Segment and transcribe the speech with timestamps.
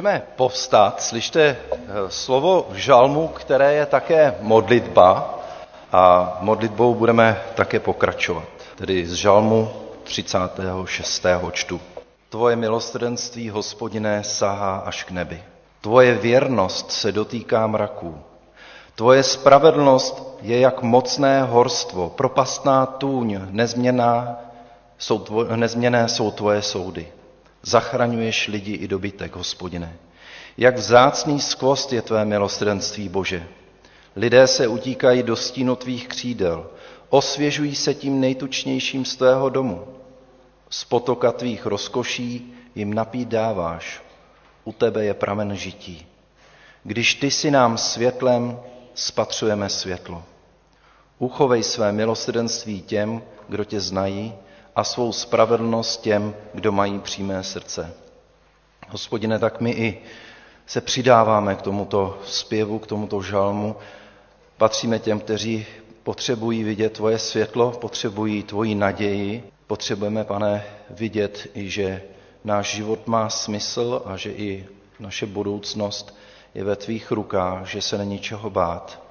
[0.00, 1.76] Můžeme povstat, slyšte eh,
[2.08, 5.38] slovo v žalmu, které je také modlitba
[5.92, 8.44] a modlitbou budeme také pokračovat.
[8.76, 9.68] Tedy z žalmu
[10.04, 11.26] 36.
[11.52, 11.80] čtu.
[12.28, 15.42] Tvoje milosrdenství, hospodine, sahá až k nebi.
[15.80, 18.18] Tvoje věrnost se dotýká mraků.
[18.94, 24.36] Tvoje spravedlnost je jak mocné horstvo, propastná tůň, nezměná
[24.98, 27.08] jsou tvoje, nezměné jsou tvoje soudy.
[27.62, 29.96] Zachraňuješ lidi i dobytek, hospodine.
[30.56, 33.46] Jak vzácný skvost je tvé milosrdenství, Bože.
[34.16, 36.70] Lidé se utíkají do stínu tvých křídel,
[37.08, 39.84] osvěžují se tím nejtučnějším z tvého domu.
[40.70, 44.02] Z potoka tvých rozkoší jim napít dáváš.
[44.64, 46.06] U tebe je pramen žití.
[46.84, 48.58] Když ty si nám světlem,
[48.94, 50.22] spatřujeme světlo.
[51.18, 54.34] Uchovej své milosrdenství těm, kdo tě znají,
[54.76, 57.92] a svou spravedlnost těm, kdo mají přímé srdce.
[58.88, 60.02] Hospodine, tak my i
[60.66, 63.76] se přidáváme k tomuto zpěvu, k tomuto žalmu.
[64.56, 65.66] Patříme těm, kteří
[66.02, 69.50] potřebují vidět tvoje světlo, potřebují tvoji naději.
[69.66, 72.02] Potřebujeme, pane, vidět i, že
[72.44, 74.66] náš život má smysl a že i
[75.00, 76.16] naše budoucnost
[76.54, 79.02] je ve tvých rukách, že se není čeho bát.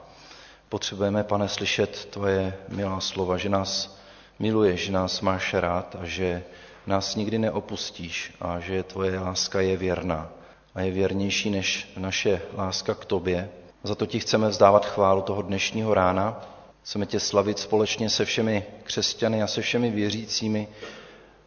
[0.70, 3.99] Potřebujeme, pane, slyšet tvoje milá slova, že nás
[4.39, 6.44] miluješ, že nás máš rád a že
[6.88, 10.30] nás nikdy neopustíš a že tvoje láska je věrná
[10.75, 13.50] a je věrnější než naše láska k tobě.
[13.83, 16.41] Za to ti chceme vzdávat chválu toho dnešního rána.
[16.83, 20.68] Chceme tě slavit společně se všemi křesťany a se všemi věřícími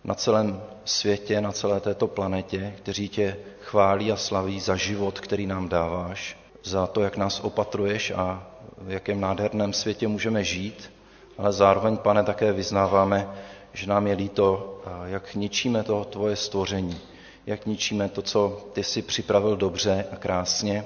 [0.05, 5.47] na celém světě, na celé této planetě, kteří tě chválí a slaví za život, který
[5.47, 8.47] nám dáváš, za to, jak nás opatruješ a
[8.79, 10.92] v jakém nádherném světě můžeme žít
[11.39, 13.29] ale zároveň, pane, také vyznáváme,
[13.73, 17.01] že nám je líto, jak ničíme to tvoje stvoření,
[17.47, 20.85] jak ničíme to, co ty si připravil dobře a krásně,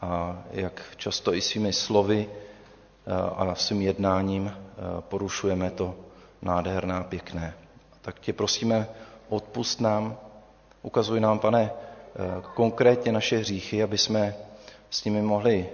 [0.00, 2.28] a jak často i svými slovy
[3.36, 4.52] a svým jednáním
[5.00, 5.94] porušujeme to
[6.42, 7.54] nádherné a pěkné.
[8.02, 8.88] Tak tě prosíme,
[9.28, 10.16] odpust nám,
[10.82, 11.70] ukazuj nám, pane,
[12.54, 14.34] konkrétně naše hříchy, aby jsme
[14.90, 15.68] s nimi mohli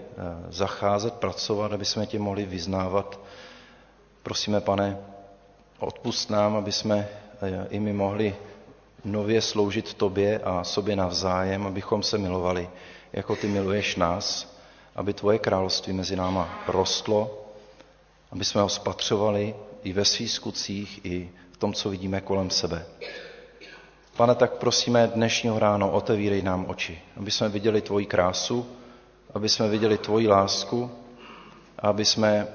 [0.49, 3.21] zacházet, pracovat, aby jsme tě mohli vyznávat
[4.23, 4.99] Prosíme, pane,
[5.79, 7.09] odpust nám, aby jsme
[7.43, 8.37] eh, i my mohli
[9.05, 12.71] nově sloužit tobě a sobě navzájem, abychom se milovali,
[13.13, 14.57] jako ty miluješ nás,
[14.97, 17.45] aby tvoje království mezi náma rostlo,
[18.33, 22.87] aby jsme ho spatřovali i ve svých skutcích, i v tom, co vidíme kolem sebe.
[24.17, 28.67] Pane, tak prosíme dnešního ráno, otevírej nám oči, aby jsme viděli tvoji krásu,
[29.35, 30.91] aby jsme viděli tvoji lásku,
[31.79, 32.47] aby jsme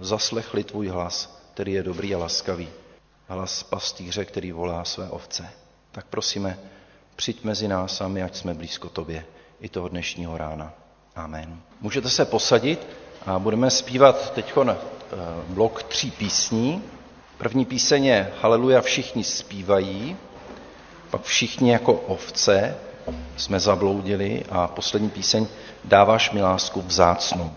[0.00, 2.68] zaslechli tvůj hlas, který je dobrý a laskavý.
[3.28, 5.48] Hlas pastýře, který volá své ovce.
[5.92, 6.58] Tak prosíme,
[7.16, 9.24] přijď mezi nás a my, ať jsme blízko tobě
[9.60, 10.72] i toho dnešního rána.
[11.16, 11.60] Amen.
[11.80, 12.86] Můžete se posadit
[13.26, 14.76] a budeme zpívat teď eh,
[15.48, 16.82] blok tří písní.
[17.38, 20.16] První píseň je Haleluja všichni zpívají,
[21.10, 22.76] pak všichni jako ovce
[23.36, 25.46] jsme zabloudili a poslední píseň
[25.84, 27.50] Dáváš mi lásku vzácnou.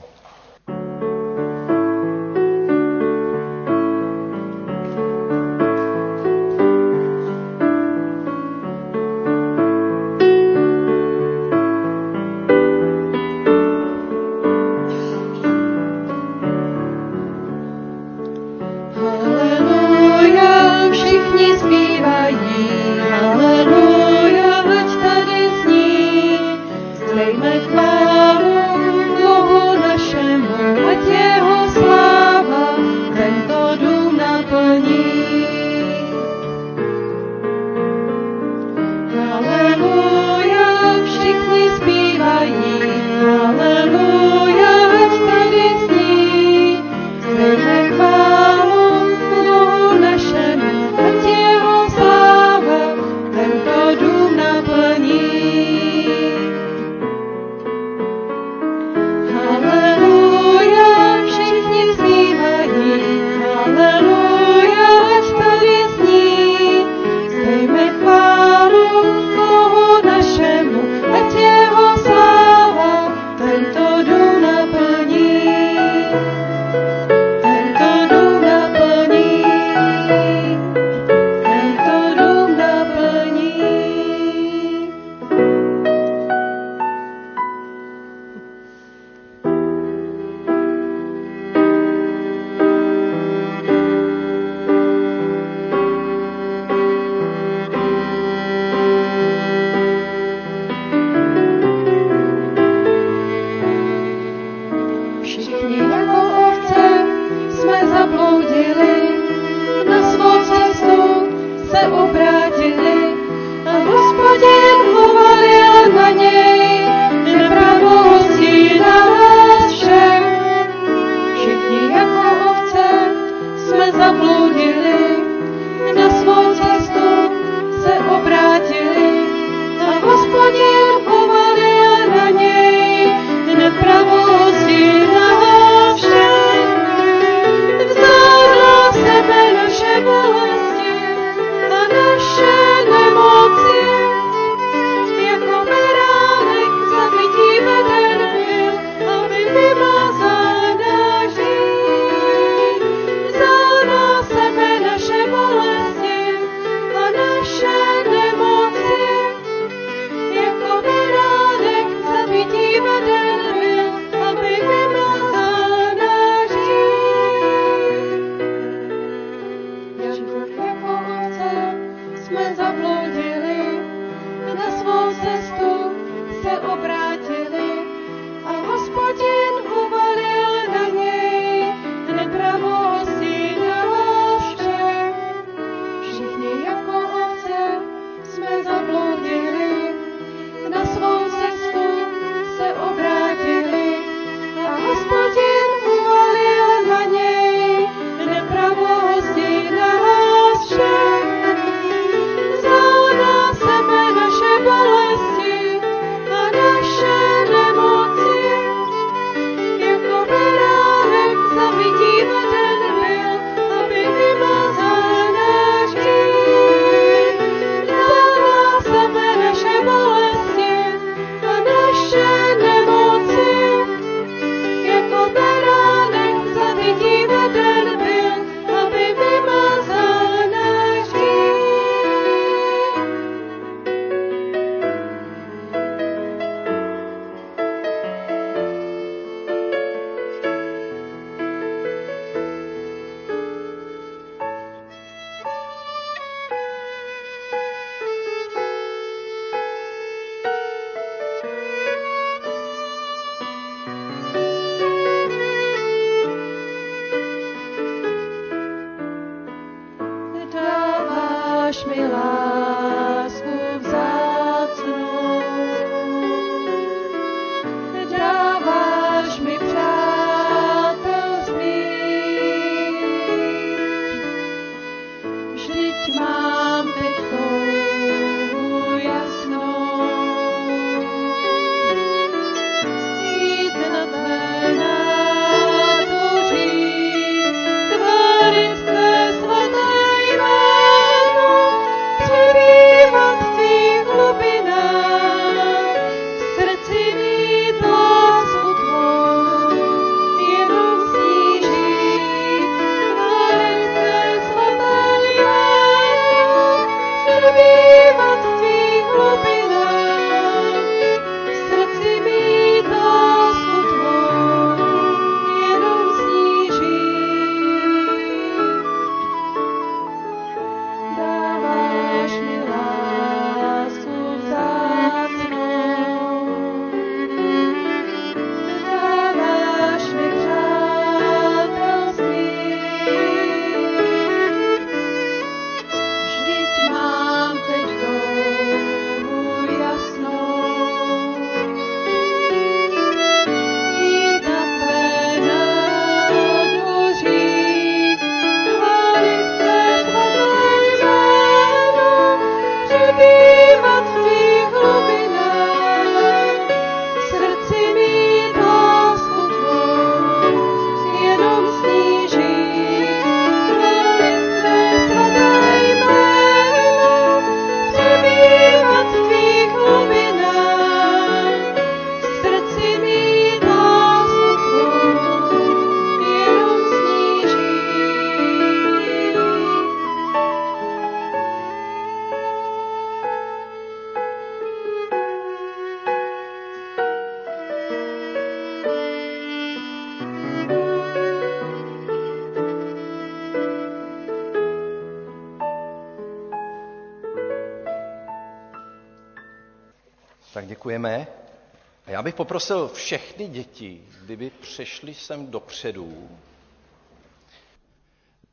[402.37, 406.29] Poprosil všechny děti, kdyby přešli sem dopředu.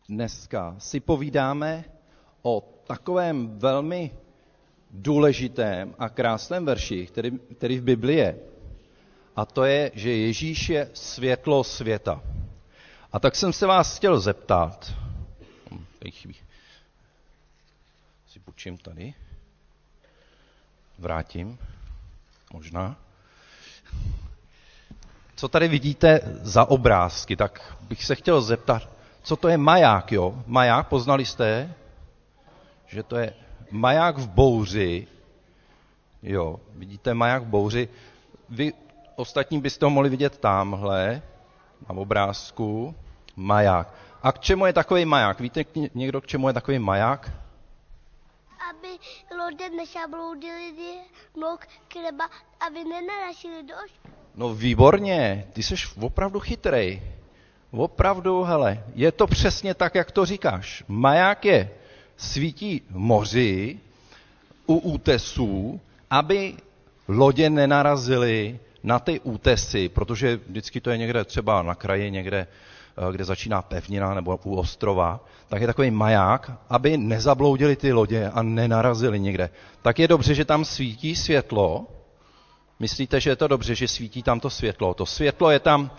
[0.08, 1.84] Dneska si povídáme
[2.42, 4.10] o takovém velmi
[4.90, 8.38] důležitém a krásném verši, který, který v Biblii je.
[9.36, 12.22] A to je, že Ježíš je světlo světa.
[13.12, 14.92] A tak jsem se vás chtěl zeptat,
[15.70, 15.84] hm,
[18.28, 19.14] si půjčím tady,
[20.98, 21.58] vrátím,
[22.52, 23.03] možná.
[25.36, 28.88] Co tady vidíte za obrázky, tak bych se chtěl zeptat,
[29.22, 30.34] co to je maják, jo?
[30.46, 31.74] Maják, poznali jste?
[32.86, 33.34] Že to je
[33.70, 35.06] maják v bouři.
[36.22, 37.88] Jo, vidíte maják v bouři.
[38.48, 38.72] Vy
[39.16, 41.22] ostatní byste ho mohli vidět tamhle,
[41.88, 42.94] na obrázku.
[43.36, 43.94] Maják.
[44.22, 45.40] A k čemu je takový maják?
[45.40, 47.30] Víte někdo, k čemu je takový maják?
[48.70, 48.88] Aby
[49.44, 50.72] lodě nešabloudili
[51.40, 52.24] nok kreba,
[52.66, 53.94] aby nenarašili došť.
[54.34, 57.02] No výborně, ty jsi opravdu chytrej.
[57.70, 60.84] Opravdu, hele, je to přesně tak, jak to říkáš.
[60.88, 61.70] Maják je
[62.16, 63.78] svítí v moři
[64.66, 66.54] u útesů, aby
[67.08, 72.46] lodě nenarazily na ty útesy, protože vždycky to je někde třeba na kraji, někde,
[73.12, 78.42] kde začíná pevnina nebo u ostrova, tak je takový maják, aby nezabloudili ty lodě a
[78.42, 79.50] nenarazili někde.
[79.82, 81.86] Tak je dobře, že tam svítí světlo.
[82.78, 84.94] Myslíte, že je to dobře, že svítí tam to světlo?
[84.94, 85.90] To světlo je tam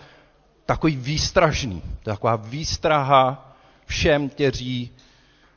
[0.66, 1.80] takový výstražný.
[1.80, 3.52] To je taková výstraha
[3.86, 4.90] všem, kteří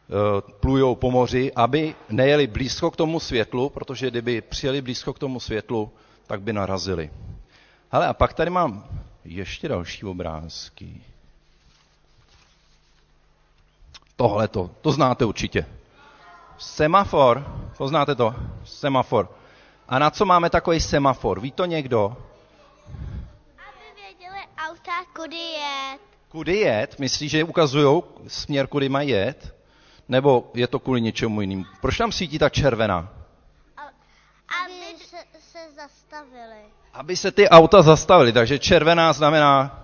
[0.09, 5.19] Eh, plujou po moři, aby nejeli blízko k tomu světlu, protože kdyby přijeli blízko k
[5.19, 5.91] tomu světlu,
[6.27, 7.09] tak by narazili.
[7.91, 8.89] Ale a pak tady mám
[9.25, 11.01] ještě další obrázky.
[14.19, 15.65] Tohle to, to znáte určitě.
[16.57, 17.47] Semafor,
[17.77, 18.35] poznáte to?
[18.63, 19.29] Semafor.
[19.87, 21.39] A na co máme takový semafor?
[21.39, 22.17] Ví to někdo?
[23.57, 25.99] Aby věděli auta, kudy jet.
[26.29, 26.99] Kudy jet?
[26.99, 29.55] Myslíš, že ukazují směr, kudy mají jet?
[30.09, 31.63] Nebo je to kvůli něčemu jinému?
[31.81, 33.09] Proč tam svítí ta červená?
[34.65, 36.61] Aby se, se zastavili.
[36.93, 38.33] Aby se ty auta zastavily.
[38.33, 39.79] Takže červená znamená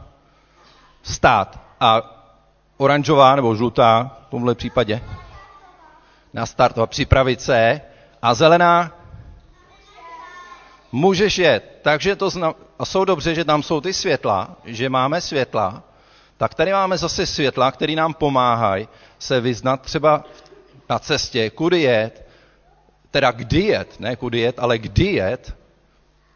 [1.03, 1.59] stát.
[1.79, 2.14] A
[2.77, 5.01] oranžová nebo žlutá v tomhle případě
[6.35, 7.81] na start připravit se.
[8.21, 8.91] A zelená
[10.91, 11.79] můžeš jet.
[11.81, 12.53] Takže to zna...
[12.79, 15.83] a jsou dobře, že tam jsou ty světla, že máme světla,
[16.37, 18.87] tak tady máme zase světla, které nám pomáhají
[19.19, 20.23] se vyznat třeba
[20.89, 22.27] na cestě, kudy jet,
[23.11, 25.55] teda kdy jet, ne kudy jet, ale kdy jet.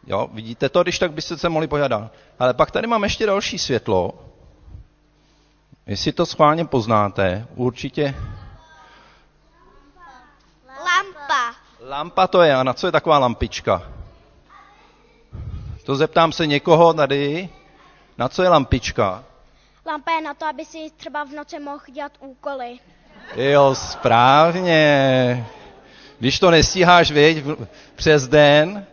[0.06, 2.12] Jo, vidíte to, když tak byste se mohli pojadat.
[2.38, 4.29] Ale pak tady mám ještě další světlo.
[5.90, 8.14] Jestli to schválně poznáte, určitě...
[10.68, 11.54] Lampa.
[11.80, 13.82] Lampa to je, a na co je taková lampička?
[15.84, 17.48] To zeptám se někoho tady,
[18.18, 19.24] na co je lampička?
[19.86, 22.78] Lampa je na to, aby si třeba v noci mohl dělat úkoly.
[23.36, 25.46] Jo, správně.
[26.18, 27.44] Když to nestíháš, věď,
[27.94, 28.86] přes den,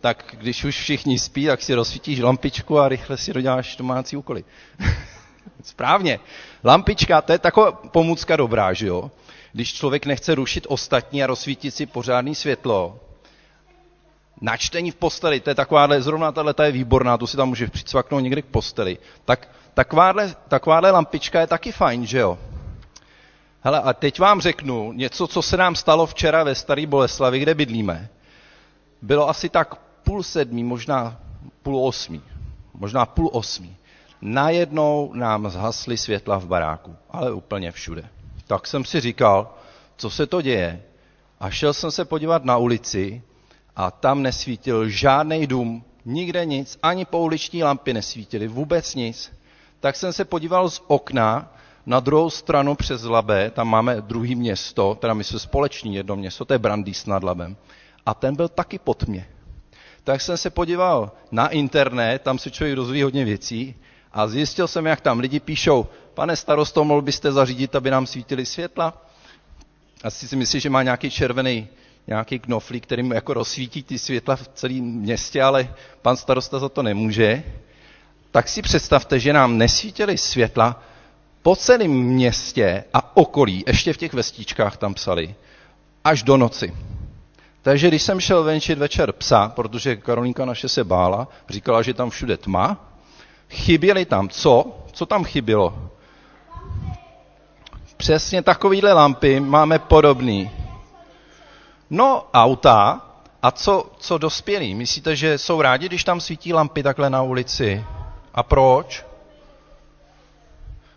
[0.00, 4.44] tak když už všichni spí, tak si rozsvítíš lampičku a rychle si doděláš domácí úkoly.
[5.62, 6.20] Správně.
[6.64, 9.10] Lampička, to je taková pomůcka dobrá, že jo?
[9.52, 13.00] Když člověk nechce rušit ostatní a rozsvítit si pořádný světlo,
[14.40, 18.22] načtení v posteli, to je takováhle, zrovna tahle je výborná, tu si tam můžeš přicvaknout
[18.22, 22.38] někde k posteli, tak takováhle, takováhle lampička je taky fajn, že jo?
[23.60, 27.54] Hele, a teď vám řeknu něco, co se nám stalo včera ve Staré Boleslavi, kde
[27.54, 28.08] bydlíme.
[29.02, 31.20] Bylo asi tak půl sedmí, možná
[31.62, 32.22] půl osmí.
[32.74, 33.76] Možná půl osmí.
[34.20, 38.08] Najednou nám zhasly světla v baráku, ale úplně všude.
[38.46, 39.54] Tak jsem si říkal,
[39.96, 40.82] co se to děje.
[41.40, 43.22] A šel jsem se podívat na ulici
[43.76, 49.32] a tam nesvítil žádný dům, nikde nic, ani pouliční lampy nesvítily, vůbec nic.
[49.80, 51.52] Tak jsem se podíval z okna
[51.86, 56.44] na druhou stranu přes Labe, tam máme druhý město, teda my jsme společní jedno město,
[56.44, 57.56] to je Brandýs nad Labem.
[58.06, 59.28] A ten byl taky pod mě.
[60.04, 63.74] Tak jsem se podíval na internet, tam se člověk dozví hodně věcí
[64.16, 68.46] a zjistil jsem, jak tam lidi píšou, pane starosto, mohl byste zařídit, aby nám svítily
[68.46, 69.02] světla?
[70.04, 71.68] Asi si myslí, že má nějaký červený
[72.06, 76.68] nějaký knoflík, který mu jako rozsvítí ty světla v celém městě, ale pan starosta za
[76.68, 77.42] to nemůže.
[78.30, 80.82] Tak si představte, že nám nesvítily světla
[81.42, 85.34] po celém městě a okolí, ještě v těch vestičkách tam psali,
[86.04, 86.74] až do noci.
[87.62, 92.10] Takže když jsem šel venčit večer psa, protože Karolínka naše se bála, říkala, že tam
[92.10, 92.95] všude tma,
[93.50, 94.64] chyběly tam co?
[94.92, 95.74] Co tam chybělo?
[97.96, 100.50] Přesně takovýhle lampy máme podobný.
[101.90, 103.02] No, auta,
[103.42, 104.74] A co, co dospělí?
[104.74, 107.84] Myslíte, že jsou rádi, když tam svítí lampy takhle na ulici?
[108.34, 109.04] A proč?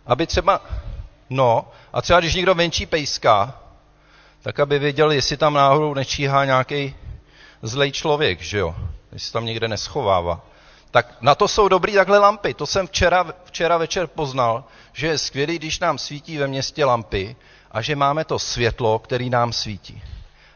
[0.06, 0.62] Aby třeba,
[1.30, 3.60] no, a třeba když někdo venčí pejska,
[4.42, 6.96] tak aby věděl, jestli tam náhodou nečíhá nějaký
[7.62, 8.76] zlej člověk, že jo?
[9.12, 10.42] Jestli tam někde neschovává.
[10.92, 12.54] Tak na to jsou dobrý takhle lampy.
[12.54, 17.36] To jsem včera, včera večer poznal, že je skvělý, když nám svítí ve městě lampy
[17.72, 20.04] a že máme to světlo, který nám svítí.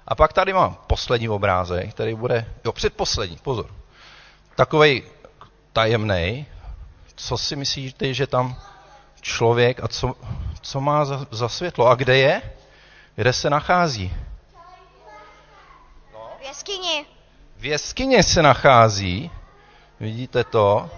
[0.08, 3.70] A pak tady mám poslední obrázek, který bude, jo, předposlední, pozor.
[4.56, 5.04] Takovej
[5.74, 6.46] tajemný.
[7.16, 8.56] Co si myslíte, že tam
[9.22, 10.16] člověk a co,
[10.62, 11.88] co má za, za světlo?
[11.88, 12.42] A kde je?
[13.16, 14.14] Kde se nachází?
[16.40, 17.06] V jeskyni.
[17.58, 19.32] V jeskyně se nachází.
[20.04, 20.90] Vidíte to?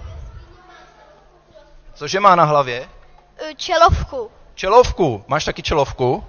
[1.93, 2.89] Cože má na hlavě?
[3.49, 4.31] E, Čelovku.
[4.55, 5.23] Čelovku.
[5.27, 6.23] Máš taky čelovku?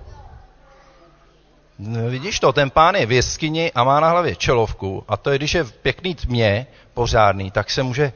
[1.79, 5.05] No, vidíš to, ten pán je v jeskyni a má na hlavě čelovku.
[5.09, 8.13] A to je, když je v pěkný tmě, pořádný, tak se může,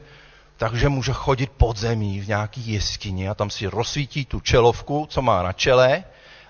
[0.57, 5.21] takže může chodit pod zemí v nějaký jeskyni a tam si rozsvítí tu čelovku, co
[5.21, 6.03] má na čele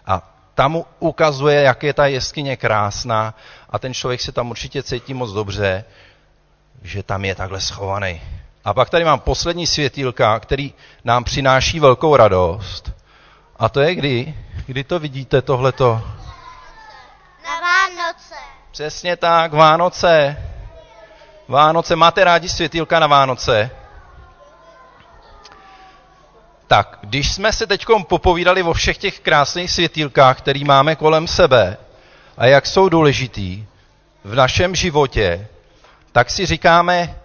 [0.05, 3.35] a tam mu ukazuje, jak je ta jeskyně krásná
[3.69, 5.85] a ten člověk se tam určitě cítí moc dobře,
[6.81, 8.21] že tam je takhle schovaný.
[8.65, 12.91] A pak tady mám poslední světýlka, který nám přináší velkou radost.
[13.59, 14.35] A to je kdy?
[14.65, 16.01] Kdy to vidíte, tohleto?
[17.45, 18.35] Na Vánoce.
[18.71, 20.37] Přesně tak, Vánoce.
[21.47, 23.69] Vánoce, máte rádi světýlka na Vánoce?
[26.67, 31.77] Tak, když jsme se teď popovídali o všech těch krásných světýlkách, který máme kolem sebe
[32.37, 33.65] a jak jsou důležitý
[34.23, 35.47] v našem životě,
[36.11, 37.15] tak si říkáme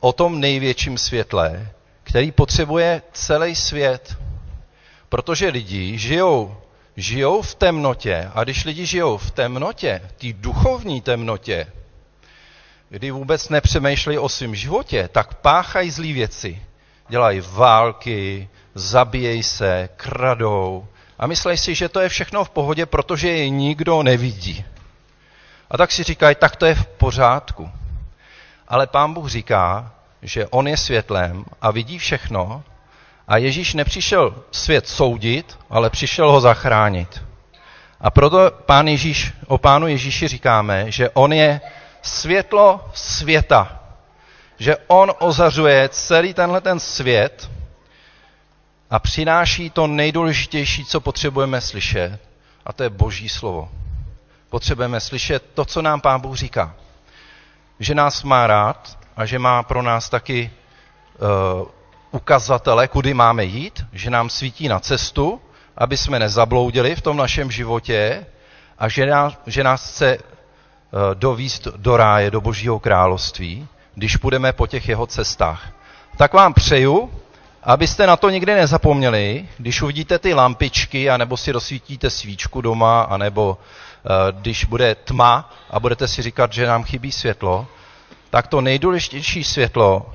[0.00, 1.68] o tom největším světle,
[2.02, 4.16] který potřebuje celý svět.
[5.08, 6.56] Protože lidi žijou,
[6.96, 11.66] žijou v temnotě a když lidi žijou v temnotě, té duchovní temnotě,
[12.88, 16.62] kdy vůbec nepřemýšlejí o svém životě, tak páchají zlý věci.
[17.08, 20.86] Dělají války, zabíjejí se, kradou
[21.18, 24.64] a myslí si, že to je všechno v pohodě, protože je nikdo nevidí.
[25.70, 27.70] A tak si říkají, tak to je v pořádku.
[28.68, 32.62] Ale pán Bůh říká, že on je světlem a vidí všechno
[33.28, 37.22] a Ježíš nepřišel svět soudit, ale přišel ho zachránit.
[38.00, 41.60] A proto pán Ježíš, o pánu Ježíši říkáme, že on je
[42.02, 43.80] světlo světa.
[44.58, 47.50] Že on ozařuje celý tenhle ten svět
[48.90, 52.18] a přináší to nejdůležitější, co potřebujeme slyšet,
[52.66, 53.68] a to je boží slovo.
[54.50, 56.74] Potřebujeme slyšet to, co nám pán Bůh říká.
[57.80, 60.50] Že nás má rád a že má pro nás taky
[61.60, 61.68] uh,
[62.10, 65.40] ukazatele, kudy máme jít, že nám svítí na cestu,
[65.76, 68.26] aby jsme nezabloudili v tom našem životě
[68.78, 70.24] a že nás, že nás chce uh,
[71.14, 75.72] dovíst do ráje, do božího království, když půjdeme po těch jeho cestách.
[76.16, 77.10] Tak vám přeju,
[77.62, 83.58] abyste na to nikdy nezapomněli, když uvidíte ty lampičky, anebo si rozsvítíte svíčku doma, anebo
[84.30, 87.66] když bude tma a budete si říkat, že nám chybí světlo,
[88.30, 90.14] tak to nejdůležitější světlo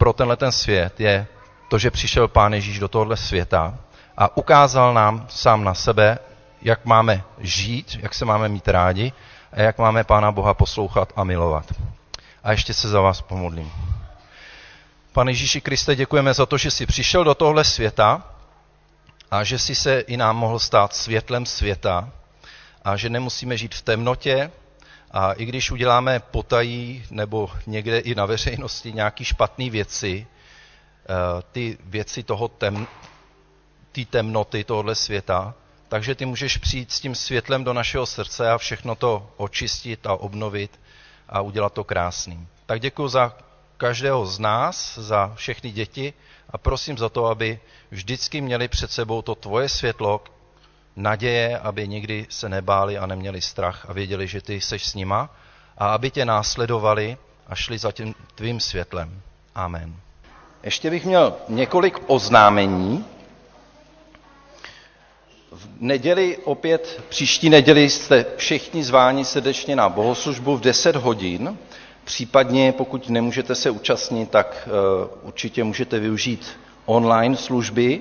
[0.00, 1.26] pro tenhle ten svět je
[1.68, 3.74] to, že přišel Pán Ježíš do tohohle světa
[4.16, 6.18] a ukázal nám sám na sebe,
[6.62, 9.12] jak máme žít, jak se máme mít rádi
[9.52, 11.66] a jak máme Pána Boha poslouchat a milovat.
[12.44, 13.72] A ještě se za vás pomodlím.
[15.12, 18.22] Pane Ježíši Kriste, děkujeme za to, že jsi přišel do tohle světa
[19.30, 22.08] a že jsi se i nám mohl stát světlem světa
[22.84, 24.50] a že nemusíme žít v temnotě,
[25.10, 31.78] a i když uděláme potají nebo někde i na veřejnosti nějaké špatné věci, eh, ty
[31.84, 32.86] věci toho tem,
[33.92, 35.54] té temnoty tohohle světa,
[35.88, 40.14] takže ty můžeš přijít s tím světlem do našeho srdce a všechno to očistit a
[40.14, 40.80] obnovit
[41.28, 42.48] a udělat to krásným.
[42.66, 43.36] Tak děkuji za
[43.76, 46.12] každého z nás, za všechny děti
[46.50, 50.20] a prosím za to, aby vždycky měli před sebou to tvoje světlo,
[50.96, 55.30] naděje, aby nikdy se nebáli a neměli strach a věděli, že ty seš s nima
[55.78, 59.20] a aby tě následovali a šli za tím tvým světlem.
[59.54, 59.94] Amen.
[60.62, 63.04] Ještě bych měl několik oznámení.
[65.52, 71.58] V neděli opět, příští neděli jste všichni zváni srdečně na bohoslužbu v 10 hodin.
[72.04, 78.00] Případně, pokud nemůžete se účastnit, tak uh, určitě můžete využít online služby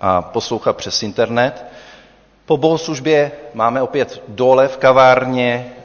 [0.00, 1.64] a poslouchat přes internet.
[2.46, 5.82] Po bohoslužbě máme opět dole v kavárně eh,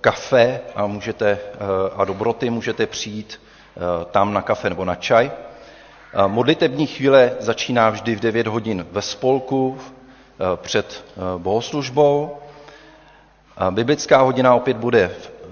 [0.00, 1.56] kafe a, můžete, eh,
[1.96, 3.40] a dobroty můžete přijít
[3.76, 5.30] eh, tam na kafe nebo na čaj.
[6.26, 9.78] Modlitební chvíle začíná vždy v 9 hodin ve spolku
[10.56, 11.04] před
[11.38, 12.36] bohoslužbou
[13.70, 15.10] Biblická hodina opět bude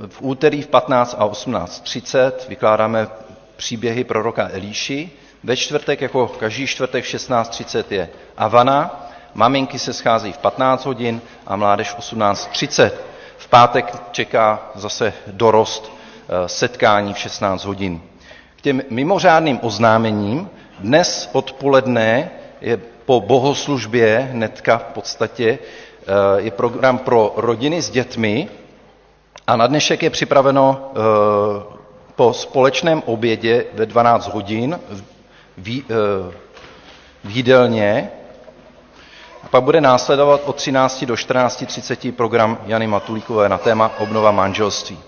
[0.08, 2.32] v úterý v 15 a 18.30.
[2.48, 3.08] Vykládáme
[3.56, 5.10] příběhy proroka Elíši.
[5.44, 9.08] Ve čtvrtek, jako každý čtvrtek v 16.30 je Avana.
[9.34, 12.90] Maminky se schází v 15 hodin a mládež v 18.30.
[13.36, 15.92] V pátek čeká zase dorost
[16.28, 18.00] eh, setkání v 16 hodin.
[18.56, 26.06] K těm mimořádným oznámením dnes odpoledne je po bohoslužbě hnedka v podstatě eh,
[26.40, 28.48] je program pro rodiny s dětmi
[29.46, 30.98] a na dnešek je připraveno eh,
[32.16, 34.80] po společném obědě ve 12 hodin
[35.56, 35.82] v
[37.28, 38.23] jídelně a
[39.54, 44.98] pak bude následovat od 13 do 14.30 program Jany Matulíkové na téma obnova manželství.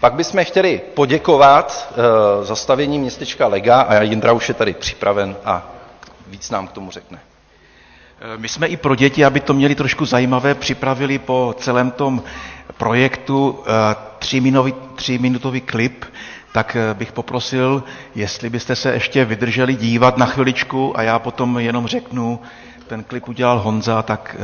[0.00, 5.62] Pak bychom chtěli poděkovat e, zastavení městečka Lega a Jindra už je tady připraven a
[6.26, 7.18] víc nám k tomu řekne.
[8.20, 12.22] Eh, my jsme i pro děti, aby to měli trošku zajímavé, připravili po celém tom
[12.76, 16.04] projektu eh, tříminutový, tříminutový klip,
[16.52, 17.82] tak bych poprosil,
[18.14, 22.40] jestli byste se ještě vydrželi dívat na chviličku a já potom jenom řeknu,
[22.82, 24.36] ten klip udělal Honza, tak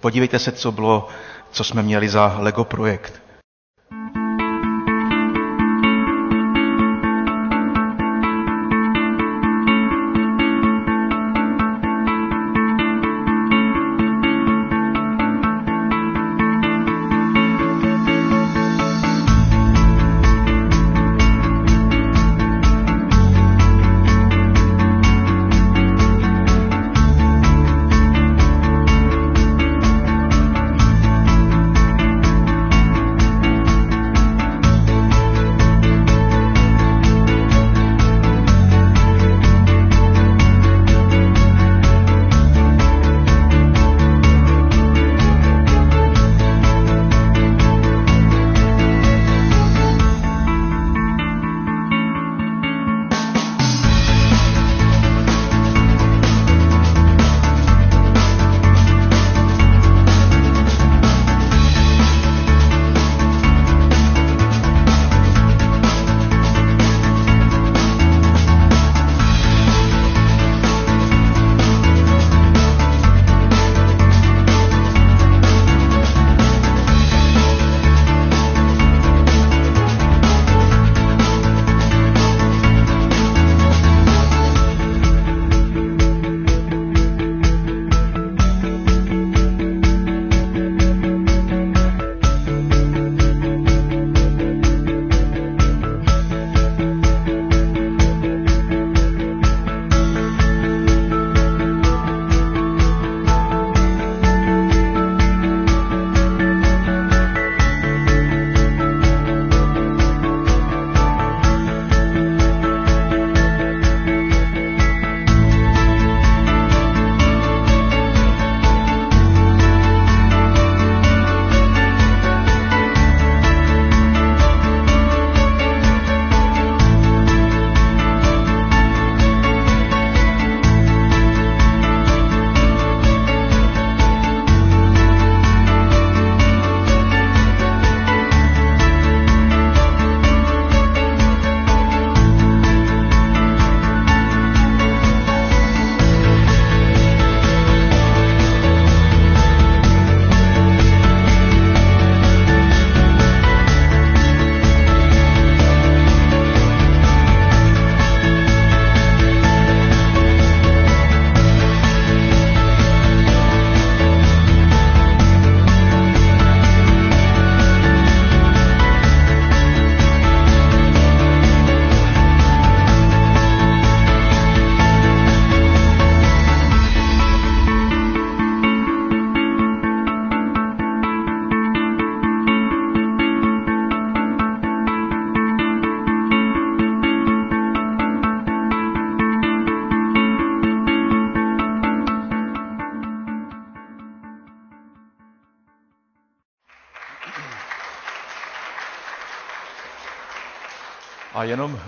[0.00, 1.08] podívejte se, co bylo,
[1.50, 3.22] co jsme měli za Lego projekt.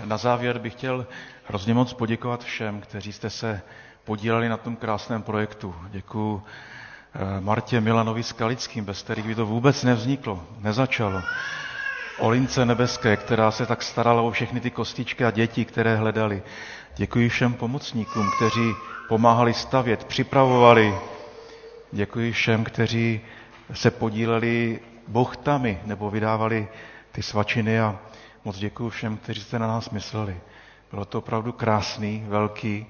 [0.09, 1.07] Na závěr bych chtěl
[1.47, 3.61] hrozně moc poděkovat všem, kteří jste se
[4.03, 5.75] podíleli na tom krásném projektu.
[5.89, 6.41] Děkuji
[7.13, 11.21] eh, Martě Milanovi Skalickým, bez kterých by to vůbec nevzniklo, nezačalo.
[12.19, 16.43] Olince Nebeské, která se tak starala o všechny ty kostičky a děti, které hledali.
[16.95, 18.73] Děkuji všem pomocníkům, kteří
[19.09, 20.95] pomáhali stavět, připravovali.
[21.91, 23.21] Děkuji všem, kteří
[23.73, 26.67] se podíleli bochtami nebo vydávali
[27.11, 27.99] ty svačiny a
[28.45, 30.41] moc děkuji všem, kteří jste na nás mysleli.
[30.91, 32.85] Bylo to opravdu krásný, velký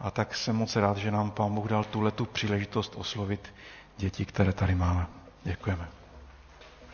[0.00, 3.54] a tak jsem moc rád, že nám Pán Bůh dal tuhle tu příležitost oslovit
[3.96, 5.06] děti, které tady máme.
[5.44, 5.88] Děkujeme.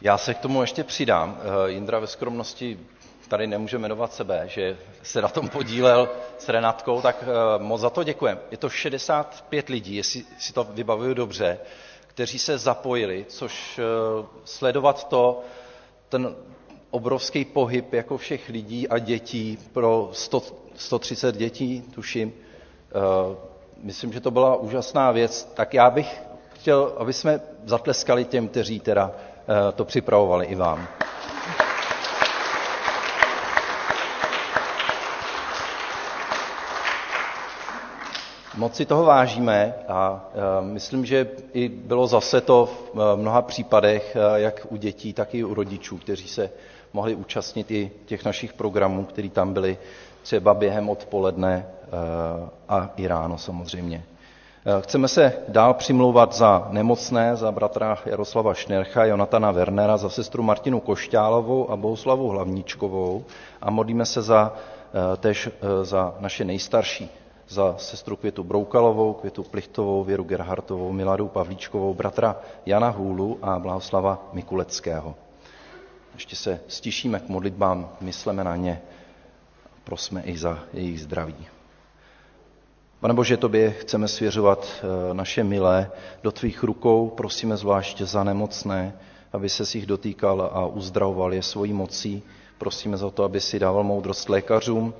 [0.03, 1.39] Já se k tomu ještě přidám.
[1.67, 2.79] Eh, Jindra ve skromnosti
[3.29, 7.27] tady nemůže jmenovat sebe, že se na tom podílel s Renatkou, tak eh,
[7.63, 8.41] moc za to děkujeme.
[8.51, 11.59] Je to 65 lidí, jestli si to vybavuju dobře,
[12.07, 13.83] kteří se zapojili, což eh,
[14.45, 15.43] sledovat to,
[16.09, 16.35] ten
[16.95, 20.43] obrovský pohyb jako všech lidí a dětí pro 100,
[20.77, 22.33] 130 dětí, tuším.
[23.83, 25.45] Myslím, že to byla úžasná věc.
[25.55, 26.21] Tak já bych
[26.55, 29.13] chtěl, aby jsme zatleskali těm, kteří teda
[29.49, 30.87] Eh, to připravovali i vám.
[38.57, 43.43] Moc si toho vážíme a eh, myslím, že i bylo zase to v eh, mnoha
[43.43, 46.51] případech, jak u dětí, tak i u rodičů, kteří se
[46.95, 49.79] mohli účastnit i těch našich programů, které tam byly
[50.23, 51.67] třeba během odpoledne
[52.69, 54.05] a i ráno samozřejmě.
[54.67, 60.43] Eh, chceme se dál přimlouvat za nemocné, za bratra Jaroslava Šnercha, Jonatana Wernera, za sestru
[60.43, 63.25] Martinu Košťálovou a Bohuslavu Hlavníčkovou
[63.63, 67.11] a modlíme se za, eh, tež eh, za naše nejstarší,
[67.49, 74.29] za sestru Květu Broukalovou, Květu Plichtovou, Věru Gerhartovou, Miladu Pavlíčkovou, bratra Jana Hůlu a Blahoslava
[74.33, 75.15] Mikuleckého.
[76.15, 78.83] Ještě se stišíme k modlitbám, mysleme na ně,
[79.85, 81.47] prosme i za jejich zdraví.
[83.01, 84.67] Pane Bože, tobě chceme svěřovat
[85.11, 85.91] eh, naše milé
[86.23, 88.95] do tvých rukou, prosíme zvláště za nemocné,
[89.33, 92.23] aby se jich dotýkal a uzdravoval je svojí mocí.
[92.59, 94.95] Prosíme za to, aby si dával moudrost lékařům,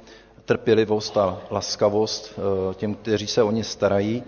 [0.45, 4.23] trpělivost a laskavost eh, těm, kteří se o ně starají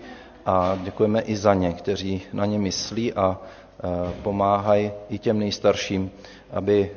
[0.45, 6.11] a děkujeme i za ně, kteří na ně myslí a eh, pomáhají i těm nejstarším,
[6.51, 6.91] aby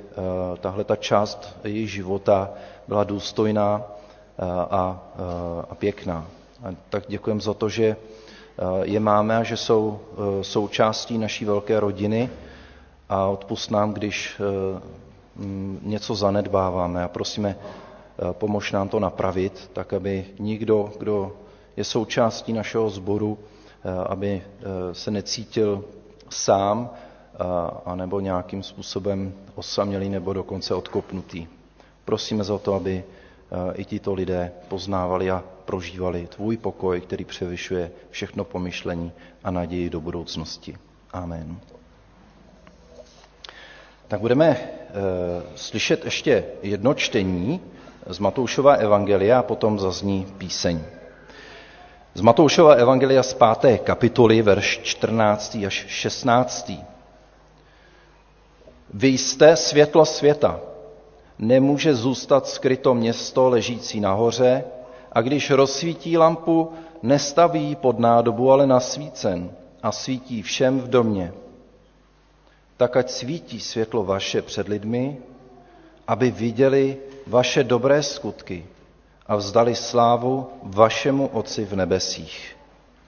[0.61, 2.51] tahle ta část jejich života
[2.89, 3.83] byla důstojná
[4.71, 5.01] a,
[5.71, 6.27] a pěkná.
[6.65, 7.97] A tak děkujeme za to, že eh,
[8.83, 12.31] je máme a že jsou eh, součástí naší velké rodiny
[13.09, 14.81] a odpust nám, když eh,
[15.83, 17.57] něco zanedbáváme a prosíme,
[18.33, 21.33] pomož nám to napravit, tak aby nikdo, kdo
[21.77, 23.39] je součástí našeho sboru,
[24.07, 24.43] aby
[24.93, 25.85] se necítil
[26.31, 26.91] sám,
[27.85, 31.47] anebo nějakým způsobem osamělý nebo dokonce odkopnutý.
[32.05, 33.05] Prosíme za to, aby
[33.75, 39.13] i tito lidé poznávali a prožívali tvůj pokoj, který převyšuje všechno pomyšlení
[39.45, 40.77] a naději do budoucnosti.
[41.13, 41.57] Amen.
[44.09, 44.59] Tak budeme e,
[45.55, 47.61] slyšet ještě jedno čtení
[48.07, 50.81] z Matoušova evangelia a potom zazní píseň.
[52.15, 53.79] Z Matoušova evangelia z 5.
[53.85, 55.59] kapitoly, verš 14.
[55.67, 56.73] až 16.
[58.95, 60.61] Vy jste světlo světa.
[61.39, 64.65] Nemůže zůstat skryto město ležící nahoře,
[65.13, 66.73] a když rozsvítí lampu,
[67.03, 69.51] nestaví pod nádobu, ale na svícen
[69.83, 71.33] a svítí všem v domě.
[72.77, 75.19] Tak ať svítí světlo vaše před lidmi,
[76.09, 78.67] aby viděli vaše dobré skutky
[79.27, 82.57] a vzdali slávu vašemu Otci v nebesích.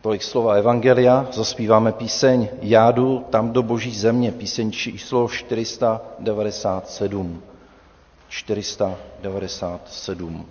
[0.03, 7.43] Tolik slova Evangelia, zaspíváme píseň Jádu tam do boží země, píseň číslo 497.
[8.29, 10.47] 497.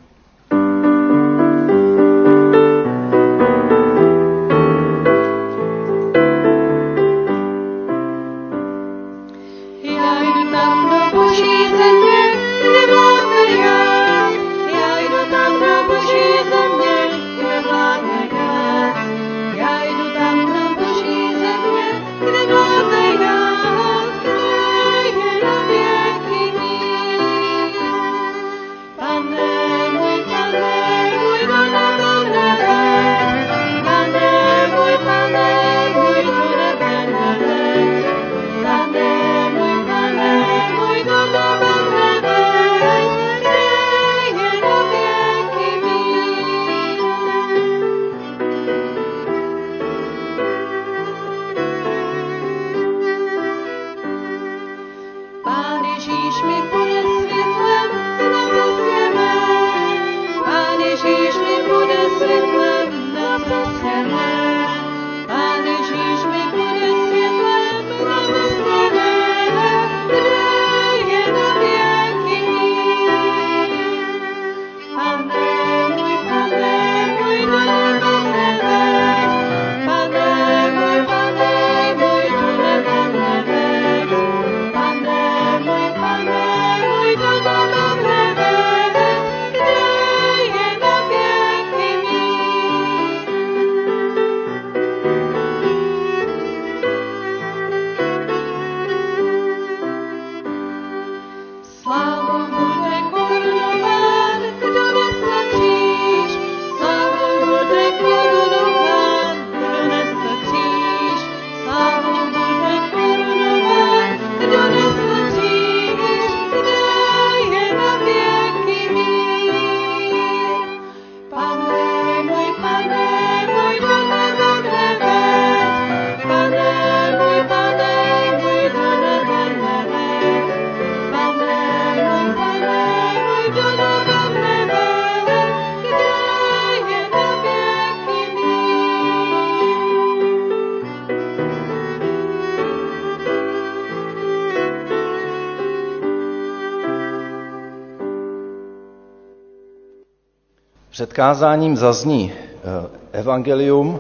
[151.12, 154.00] Před kázáním zazní eh, evangelium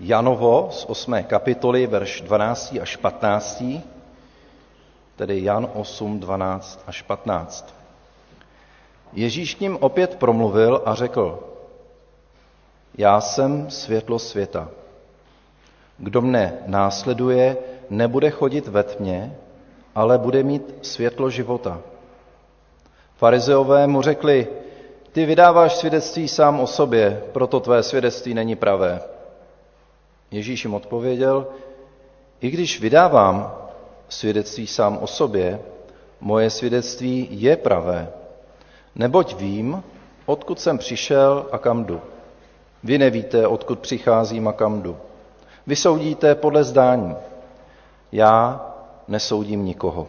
[0.00, 1.24] Janovo z 8.
[1.24, 3.64] kapitoly, verš 12 až 15,
[5.16, 7.74] tedy Jan 8, 12 až 15.
[9.12, 11.38] Ježíš k ním opět promluvil a řekl,
[12.98, 14.68] já jsem světlo světa.
[15.98, 17.56] Kdo mne následuje,
[17.90, 19.36] nebude chodit ve tmě,
[19.94, 21.80] ale bude mít světlo života.
[23.16, 24.48] Farizeové mu řekli,
[25.16, 29.00] ty vydáváš svědectví sám o sobě, proto tvé svědectví není pravé.
[30.30, 31.46] Ježíš jim odpověděl,
[32.40, 33.54] i když vydávám
[34.08, 35.60] svědectví sám o sobě,
[36.20, 38.08] moje svědectví je pravé,
[38.94, 39.82] neboť vím,
[40.26, 42.00] odkud jsem přišel a kam jdu.
[42.84, 44.96] Vy nevíte, odkud přicházím a kam jdu.
[45.66, 47.16] Vy soudíte podle zdání.
[48.12, 48.66] Já
[49.08, 50.08] nesoudím nikoho.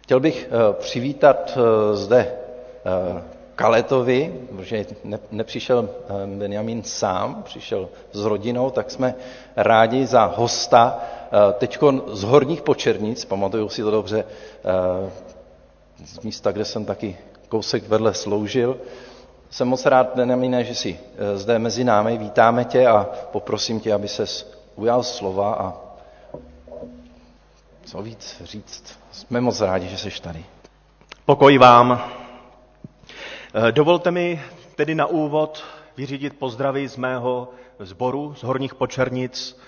[0.00, 2.34] Chtěl bych eh, přivítat eh, zde
[2.86, 3.31] eh,
[3.62, 4.86] Kaletovi, protože
[5.30, 5.88] nepřišel
[6.38, 9.14] Benjamin sám, přišel s rodinou, tak jsme
[9.56, 10.98] rádi za hosta,
[11.58, 11.78] teď
[12.12, 14.24] z Horních Počernic, pamatuju si to dobře,
[16.04, 17.16] z místa, kde jsem taky
[17.48, 18.78] kousek vedle sloužil.
[19.50, 20.98] Jsem moc rád, Benjamine, že jsi
[21.34, 25.72] zde mezi námi, vítáme tě a poprosím tě, aby ses ujal slova a
[27.84, 28.98] co víc říct.
[29.12, 30.44] Jsme moc rádi, že jsi tady.
[31.24, 32.21] Pokoj vám.
[33.54, 34.42] Eh, dovolte mi
[34.76, 35.64] tedy na úvod
[35.96, 37.48] vyřídit pozdravy z mého
[37.78, 39.60] sboru z Horních Počernic,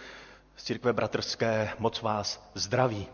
[0.56, 3.06] z církve bratrské, moc vás zdraví.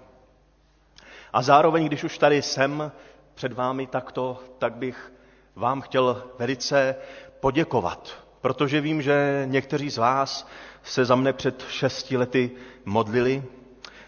[1.32, 2.92] A zároveň, když už tady jsem
[3.34, 5.12] před vámi takto, tak bych
[5.56, 6.96] vám chtěl velice
[7.40, 10.48] poděkovat, protože vím, že někteří z vás
[10.82, 12.50] se za mne před šesti lety
[12.84, 13.42] modlili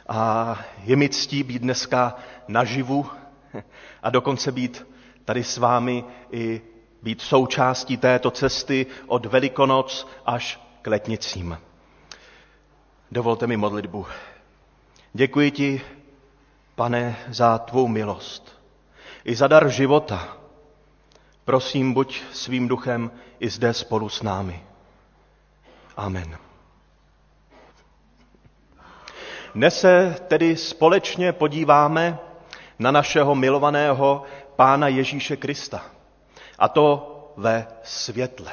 [0.08, 2.16] a je mi ctí být dneska
[2.48, 3.06] naživu
[4.02, 4.91] a dokonce být
[5.24, 6.62] tady s vámi i
[7.02, 11.58] být součástí této cesty od Velikonoc až k letnicím.
[13.10, 14.06] Dovolte mi modlitbu.
[15.12, 15.80] Děkuji ti,
[16.74, 18.62] pane, za tvou milost
[19.24, 20.36] i za dar života.
[21.44, 23.10] Prosím, buď svým duchem
[23.40, 24.62] i zde spolu s námi.
[25.96, 26.38] Amen.
[29.54, 32.18] Dnes se tedy společně podíváme
[32.78, 34.22] na našeho milovaného
[34.56, 35.82] Pána Ježíše Krista.
[36.58, 38.52] A to ve světle.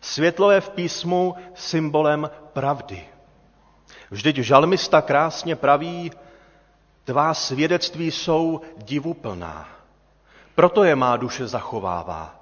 [0.00, 3.04] Světlo je v písmu symbolem pravdy.
[4.10, 6.10] Vždyť žalmista krásně praví,
[7.04, 9.68] tvá svědectví jsou divuplná.
[10.54, 12.40] Proto je má duše zachovává.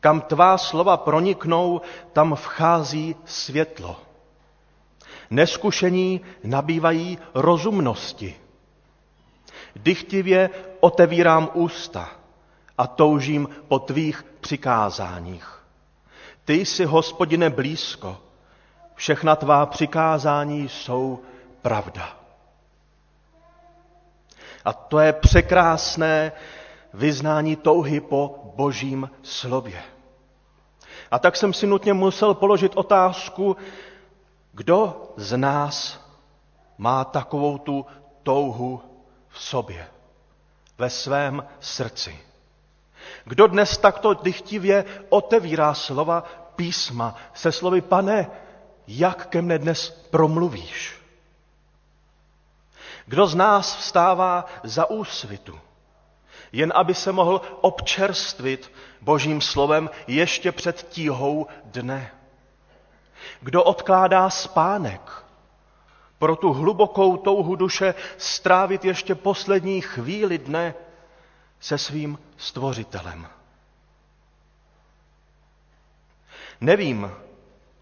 [0.00, 1.80] Kam tvá slova proniknou,
[2.12, 3.96] tam vchází světlo.
[5.30, 8.36] Neskušení nabývají rozumnosti.
[9.76, 10.50] Dychtivě
[10.80, 12.08] otevírám ústa
[12.78, 15.64] a toužím po tvých přikázáních.
[16.44, 18.18] Ty jsi, hospodine, blízko.
[18.94, 21.18] Všechna tvá přikázání jsou
[21.62, 22.16] pravda.
[24.64, 26.32] A to je překrásné
[26.94, 29.82] vyznání touhy po božím slově.
[31.10, 33.56] A tak jsem si nutně musel položit otázku,
[34.52, 36.00] kdo z nás
[36.78, 37.86] má takovou tu
[38.22, 38.89] touhu
[39.30, 39.88] v sobě,
[40.78, 42.18] ve svém srdci?
[43.24, 46.24] Kdo dnes takto dychtivě otevírá slova
[46.56, 48.30] písma se slovy, pane,
[48.86, 51.00] jak ke mne dnes promluvíš?
[53.06, 55.60] Kdo z nás vstává za úsvitu,
[56.52, 62.10] jen aby se mohl občerstvit božím slovem ještě před tíhou dne?
[63.40, 65.00] Kdo odkládá spánek
[66.20, 70.74] pro tu hlubokou touhu duše strávit ještě poslední chvíli dne
[71.60, 73.26] se svým stvořitelem.
[76.60, 77.10] Nevím,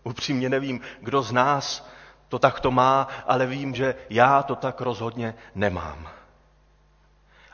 [0.05, 1.89] upřímně nevím, kdo z nás
[2.29, 6.09] to takto má, ale vím, že já to tak rozhodně nemám.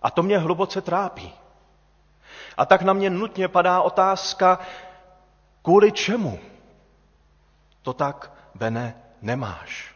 [0.03, 1.35] A to mě hluboce trápí.
[2.57, 4.59] A tak na mě nutně padá otázka,
[5.62, 6.41] kvůli čemu
[7.82, 9.93] to tak, Bene, nemáš.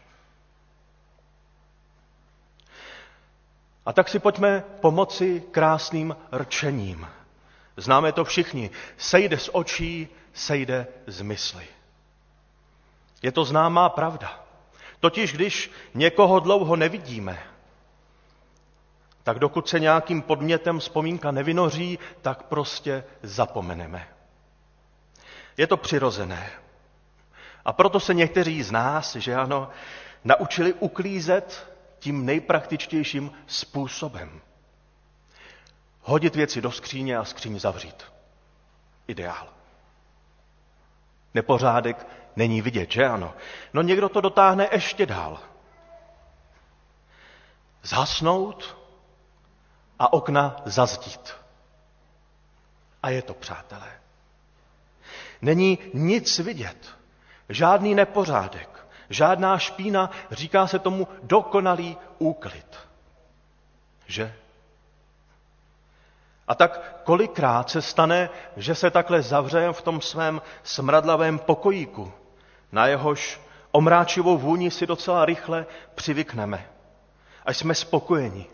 [3.89, 7.07] A tak si pojďme pomoci krásným rčením.
[7.77, 8.69] Známe to všichni.
[8.97, 11.67] Sejde z očí, sejde z mysli.
[13.21, 14.45] Je to známá pravda.
[14.99, 17.39] Totiž když někoho dlouho nevidíme,
[19.23, 24.07] tak dokud se nějakým podmětem vzpomínka nevynoří, tak prostě zapomeneme.
[25.57, 26.49] Je to přirozené.
[27.65, 29.69] A proto se někteří z nás, že ano,
[30.23, 31.69] naučili uklízet
[31.99, 34.41] tím nejpraktičtějším způsobem.
[36.01, 38.03] Hodit věci do skříně a skříň zavřít.
[39.07, 39.47] ideál.
[41.33, 43.33] Nepořádek není vidět, že ano?
[43.73, 45.39] No někdo to dotáhne ještě dál.
[47.83, 48.77] Zhasnout
[49.99, 51.33] a okna zazdít.
[53.03, 53.99] A je to, přátelé.
[55.41, 56.95] Není nic vidět,
[57.49, 58.78] žádný nepořádek,
[59.09, 62.77] žádná špína, říká se tomu dokonalý úklid.
[64.07, 64.35] Že?
[66.47, 72.13] A tak kolikrát se stane, že se takhle zavřejeme v tom svém smradlavém pokojíku,
[72.71, 73.41] na jehož
[73.71, 76.69] omráčivou vůni si docela rychle přivykneme.
[77.45, 78.45] Až jsme spokojeni.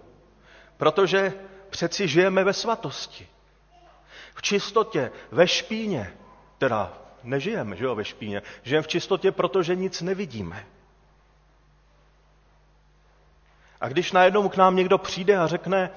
[0.77, 1.33] Protože
[1.69, 3.27] přeci žijeme ve svatosti.
[4.35, 6.13] V čistotě, ve špíně.
[6.57, 6.93] Teda
[7.25, 8.41] nežijeme, že jo, ve špíně.
[8.63, 10.65] Žijeme v čistotě, protože nic nevidíme.
[13.81, 15.89] A když najednou k nám někdo přijde a řekne,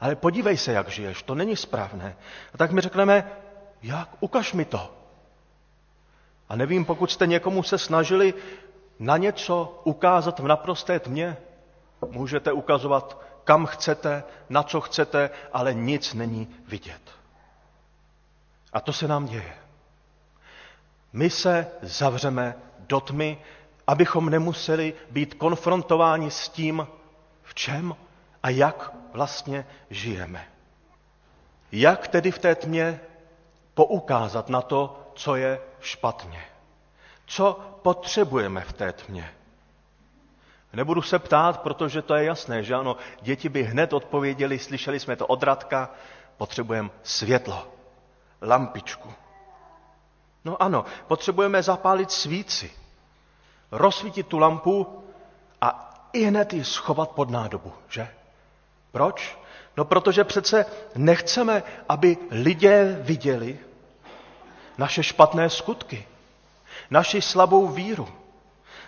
[0.00, 2.16] ale podívej se, jak žiješ, to není správné.
[2.54, 3.30] A tak my řekneme,
[3.82, 4.94] jak, ukaž mi to.
[6.48, 8.34] A nevím, pokud jste někomu se snažili
[8.98, 11.36] na něco ukázat v naprosté tmě,
[12.10, 17.02] můžete ukazovat, kam chcete, na co chcete, ale nic není vidět.
[18.72, 19.65] A to se nám děje.
[21.12, 23.38] My se zavřeme do tmy,
[23.86, 26.86] abychom nemuseli být konfrontováni s tím,
[27.42, 27.96] v čem
[28.42, 30.44] a jak vlastně žijeme.
[31.72, 33.00] Jak tedy v té tmě
[33.74, 36.40] poukázat na to, co je špatně?
[37.26, 39.30] Co potřebujeme v té tmě?
[40.72, 45.16] Nebudu se ptát, protože to je jasné, že ano, děti by hned odpověděli, slyšeli jsme
[45.16, 45.90] to od Radka,
[46.36, 47.66] potřebujeme světlo,
[48.42, 49.12] lampičku.
[50.46, 52.72] No ano, potřebujeme zapálit svíci,
[53.70, 55.04] rozsvítit tu lampu
[55.60, 58.08] a i hned ji schovat pod nádobu, že?
[58.92, 59.38] Proč?
[59.76, 63.58] No protože přece nechceme, aby lidé viděli
[64.78, 66.06] naše špatné skutky,
[66.90, 68.08] naši slabou víru,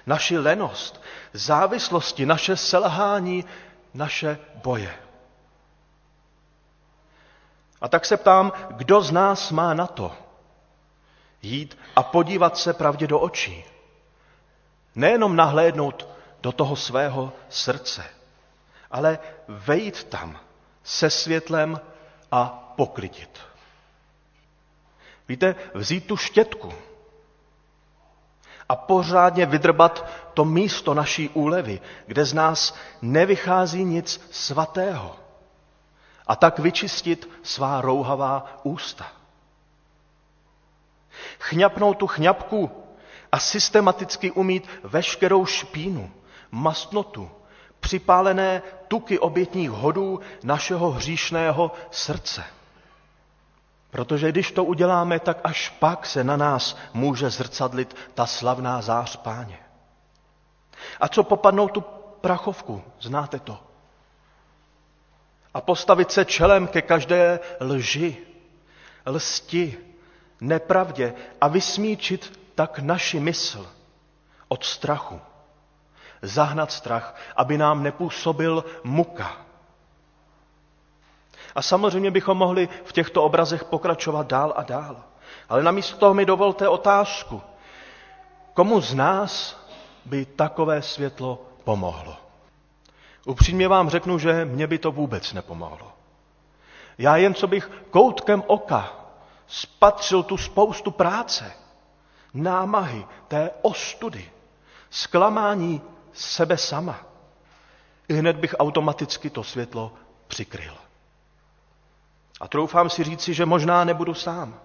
[0.06, 1.02] naši lenost,
[1.32, 3.44] závislosti, naše selhání,
[3.94, 4.94] naše boje.
[7.80, 10.27] A tak se ptám, kdo z nás má na to
[11.42, 13.64] jít a podívat se pravdě do očí.
[14.94, 16.08] Nejenom nahlédnout
[16.40, 18.04] do toho svého srdce,
[18.90, 19.18] ale
[19.48, 20.40] vejít tam
[20.82, 21.80] se světlem
[22.32, 23.38] a poklidit.
[25.28, 26.72] Víte, vzít tu štětku
[28.68, 35.16] a pořádně vydrbat to místo naší úlevy, kde z nás nevychází nic svatého.
[36.26, 39.17] A tak vyčistit svá rouhavá ústa.
[41.38, 42.70] Chňapnout tu chňapku
[43.32, 46.10] a systematicky umít veškerou špínu,
[46.50, 47.30] mastnotu,
[47.80, 52.44] připálené tuky obětních hodů našeho hříšného srdce.
[53.90, 59.16] Protože když to uděláme, tak až pak se na nás může zrcadlit ta slavná zář
[59.16, 59.58] páně.
[61.00, 61.80] A co popadnou tu
[62.20, 63.58] prachovku, znáte to.
[65.54, 68.16] A postavit se čelem ke každé lži,
[69.06, 69.87] lsti,
[70.40, 73.66] nepravdě a vysmíčit tak naši mysl
[74.48, 75.20] od strachu
[76.22, 79.36] zahnat strach, aby nám nepůsobil muka.
[81.54, 84.96] A samozřejmě bychom mohli v těchto obrazech pokračovat dál a dál.
[85.48, 87.42] Ale namísto toho mi dovolte otázku.
[88.54, 89.60] Komu z nás
[90.04, 92.16] by takové světlo pomohlo?
[93.26, 95.92] Upřímně vám řeknu, že mě by to vůbec nepomohlo.
[96.98, 98.92] Já jen co bych koutkem oka
[99.48, 101.52] spatřil tu spoustu práce,
[102.34, 104.30] námahy, té ostudy,
[104.90, 105.82] zklamání
[106.12, 107.00] sebe sama.
[108.08, 109.92] I hned bych automaticky to světlo
[110.28, 110.74] přikryl.
[112.40, 114.60] A troufám si říci, že možná nebudu sám.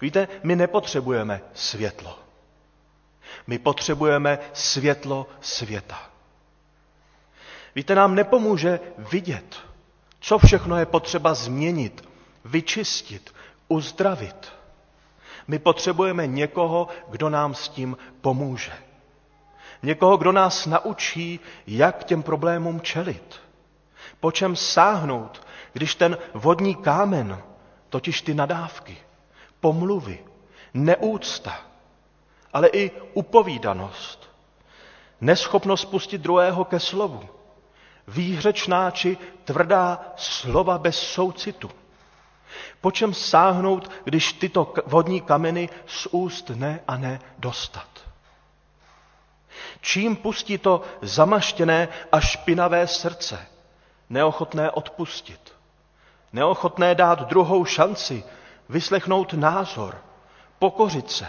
[0.00, 2.18] Víte, my nepotřebujeme světlo.
[3.46, 6.10] My potřebujeme světlo světa.
[7.74, 9.56] Víte, nám nepomůže vidět,
[10.20, 12.08] co všechno je potřeba změnit,
[12.44, 13.34] vyčistit,
[13.68, 14.52] uzdravit.
[15.48, 18.72] My potřebujeme někoho, kdo nám s tím pomůže.
[19.82, 23.40] Někoho, kdo nás naučí, jak těm problémům čelit.
[24.20, 27.42] Po čem sáhnout, když ten vodní kámen,
[27.88, 28.96] totiž ty nadávky,
[29.60, 30.24] pomluvy,
[30.74, 31.60] neúcta,
[32.52, 34.30] ale i upovídanost,
[35.20, 37.28] neschopnost pustit druhého ke slovu,
[38.08, 41.70] výhřečná či tvrdá slova bez soucitu.
[42.80, 47.88] Po čem sáhnout, když tyto vodní kameny z úst ne a ne dostat.
[49.80, 53.46] Čím pustí to zamaštěné a špinavé srdce,
[54.10, 55.52] neochotné odpustit,
[56.32, 58.24] neochotné dát druhou šanci
[58.68, 59.98] vyslechnout názor,
[60.58, 61.26] pokořit se.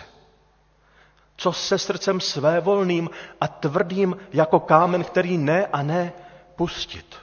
[1.37, 3.09] Co se srdcem svévolným
[3.41, 6.13] a tvrdým jako kámen, který ne a ne
[6.55, 7.15] pustit.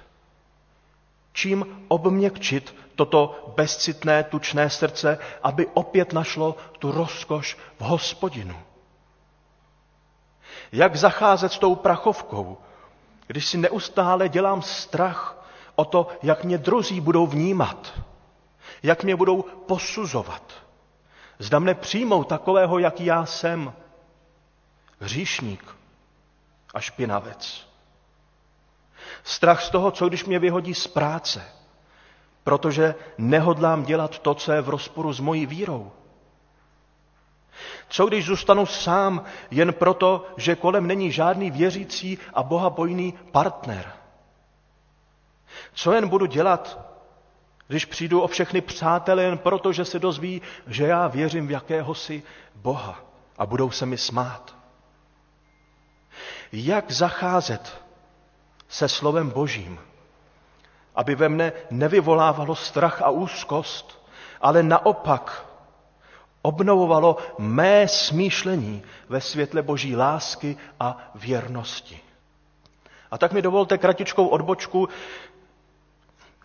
[1.32, 8.56] Čím obměkčit toto bezcitné, tučné srdce, aby opět našlo tu rozkoš v hospodinu.
[10.72, 12.58] Jak zacházet s tou prachovkou,
[13.26, 18.00] když si neustále dělám strach o to, jak mě druzí budou vnímat,
[18.82, 20.52] jak mě budou posuzovat.
[21.38, 23.72] Zda mne přijmou takového, jaký já jsem.
[25.00, 25.76] Hříšník
[26.74, 27.66] a špinavec.
[29.24, 31.44] Strach z toho, co když mě vyhodí z práce,
[32.44, 35.92] protože nehodlám dělat to, co je v rozporu s mojí vírou.
[37.88, 43.92] Co když zůstanu sám jen proto, že kolem není žádný věřící a bohabojný partner?
[45.74, 46.78] Co jen budu dělat,
[47.68, 52.22] když přijdu o všechny přátele jen proto, že se dozví, že já věřím v jakéhosi
[52.54, 53.00] Boha
[53.38, 54.54] a budou se mi smát?
[56.52, 57.84] Jak zacházet
[58.68, 59.80] se slovem Božím,
[60.94, 64.04] aby ve mne nevyvolávalo strach a úzkost,
[64.40, 65.46] ale naopak
[66.42, 72.00] obnovovalo mé smýšlení ve světle Boží lásky a věrnosti.
[73.10, 74.88] A tak mi dovolte kratičkou odbočku.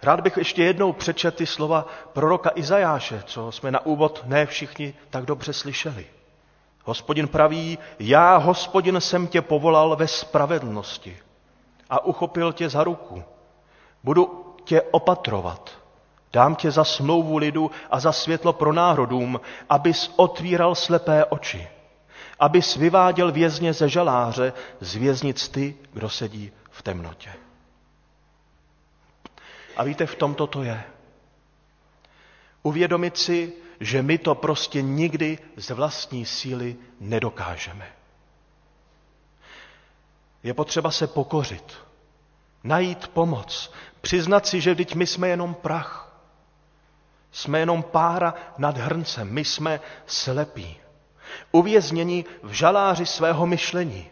[0.03, 4.93] Rád bych ještě jednou přečetl ty slova proroka Izajáše, co jsme na úvod ne všichni
[5.09, 6.05] tak dobře slyšeli.
[6.85, 11.17] Hospodin praví, já, hospodin, jsem tě povolal ve spravedlnosti
[11.89, 13.23] a uchopil tě za ruku.
[14.03, 15.79] Budu tě opatrovat.
[16.33, 21.67] Dám tě za smlouvu lidu a za světlo pro národům, abys otvíral slepé oči,
[22.39, 27.33] abys vyváděl vězně ze žaláře, z věznic ty, kdo sedí v temnotě.
[29.77, 30.83] A víte, v tomto to je.
[32.63, 37.91] Uvědomit si, že my to prostě nikdy z vlastní síly nedokážeme.
[40.43, 41.73] Je potřeba se pokořit,
[42.63, 46.09] najít pomoc, přiznat si, že vždyť my jsme jenom prach.
[47.31, 50.77] Jsme jenom pára nad hrncem, my jsme slepí.
[51.51, 54.07] Uvězněni v žaláři svého myšlení,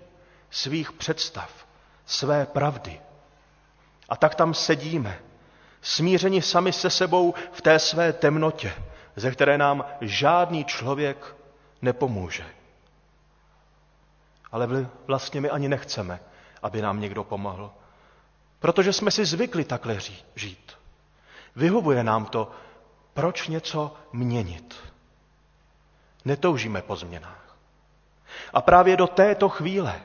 [0.49, 1.67] svých představ,
[2.05, 3.01] své pravdy.
[4.09, 5.19] A tak tam sedíme,
[5.81, 8.73] smířeni sami se sebou v té své temnotě,
[9.15, 11.35] ze které nám žádný člověk
[11.81, 12.45] nepomůže.
[14.51, 16.19] Ale vlastně my ani nechceme,
[16.63, 17.71] aby nám někdo pomohl.
[18.59, 19.99] Protože jsme si zvykli takhle
[20.35, 20.71] žít.
[21.55, 22.51] Vyhovuje nám to,
[23.13, 24.75] proč něco měnit.
[26.25, 27.57] Netoužíme po změnách.
[28.53, 30.01] A právě do této chvíle,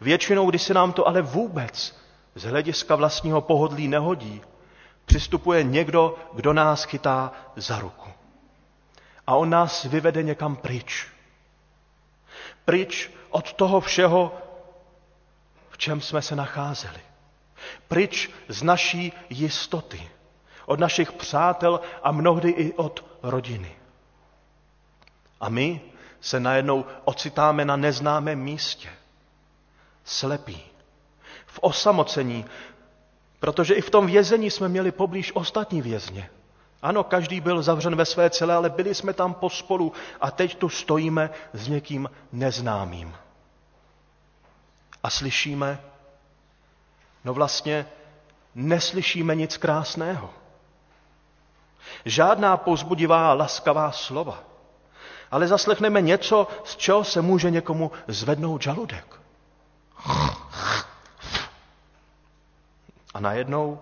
[0.00, 1.96] většinou, kdy se nám to ale vůbec
[2.34, 4.42] z hlediska vlastního pohodlí nehodí,
[5.04, 8.10] přistupuje někdo, kdo nás chytá za ruku.
[9.26, 11.08] A on nás vyvede někam pryč.
[12.64, 14.38] Pryč od toho všeho,
[15.70, 17.00] v čem jsme se nacházeli.
[17.88, 20.08] Pryč z naší jistoty,
[20.66, 23.76] od našich přátel a mnohdy i od rodiny.
[25.40, 25.80] A my
[26.20, 28.88] se najednou ocitáme na neznámém místě.
[30.04, 30.62] Slepí.
[31.46, 32.44] V osamocení,
[33.40, 36.30] protože i v tom vězení jsme měli poblíž ostatní vězně.
[36.82, 40.68] Ano, každý byl zavřen ve své celé, ale byli jsme tam pospolu a teď tu
[40.68, 43.14] stojíme s někým neznámým.
[45.02, 45.78] A slyšíme,
[47.24, 47.86] no vlastně
[48.54, 50.30] neslyšíme nic krásného.
[52.04, 54.38] Žádná pozbudivá, laskavá slova.
[55.30, 59.20] Ale zaslechneme něco, z čeho se může někomu zvednout žaludek.
[63.14, 63.78] A najednou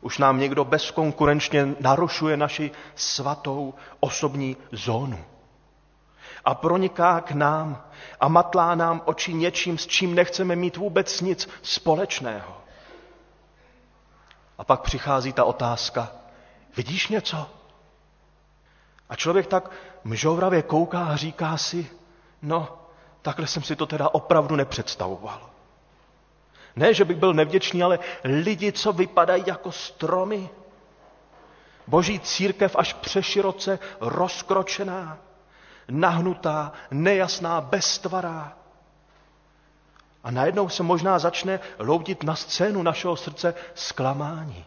[0.00, 5.24] už nám někdo bezkonkurenčně narušuje naši svatou osobní zónu.
[6.44, 7.84] A proniká k nám
[8.20, 12.59] a matlá nám oči něčím, s čím nechceme mít vůbec nic společného.
[14.60, 16.12] A pak přichází ta otázka,
[16.76, 17.50] vidíš něco?
[19.08, 19.70] A člověk tak
[20.04, 21.90] mžovravě kouká a říká si,
[22.42, 22.78] no,
[23.22, 25.50] takhle jsem si to teda opravdu nepředstavoval.
[26.76, 30.48] Ne, že bych byl nevděčný, ale lidi, co vypadají jako stromy.
[31.86, 35.18] Boží církev až přeširoce rozkročená,
[35.88, 38.59] nahnutá, nejasná, beztvará.
[40.24, 44.64] A najednou se možná začne loudit na scénu našeho srdce zklamání,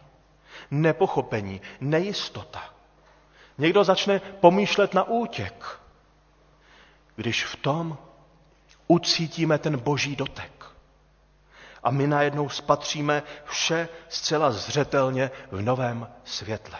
[0.70, 2.62] nepochopení, nejistota.
[3.58, 5.80] Někdo začne pomýšlet na útěk,
[7.16, 7.98] když v tom
[8.86, 10.66] ucítíme ten boží dotek.
[11.82, 16.78] A my najednou spatříme vše zcela zřetelně v novém světle.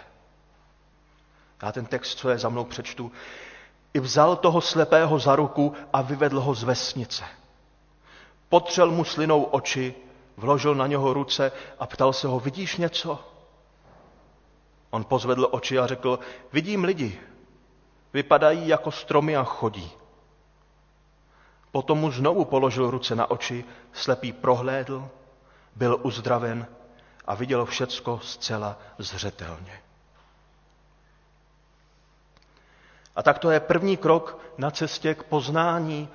[1.63, 3.13] Já ten text, co je za mnou přečtu,
[3.95, 7.25] i vzal toho slepého za ruku a vyvedl ho z vesnice.
[8.49, 9.95] Potřel mu slinou oči,
[10.37, 13.25] vložil na něho ruce a ptal se ho, vidíš něco?
[14.91, 16.19] On pozvedl oči a řekl,
[16.53, 17.21] vidím lidi,
[18.13, 19.93] vypadají jako stromy a chodí.
[21.71, 25.09] Potom mu znovu položil ruce na oči, slepý prohlédl,
[25.77, 26.67] byl uzdraven
[27.25, 29.81] a viděl všecko zcela zřetelně.
[33.17, 36.09] A tak to je první krok na cestě k poznání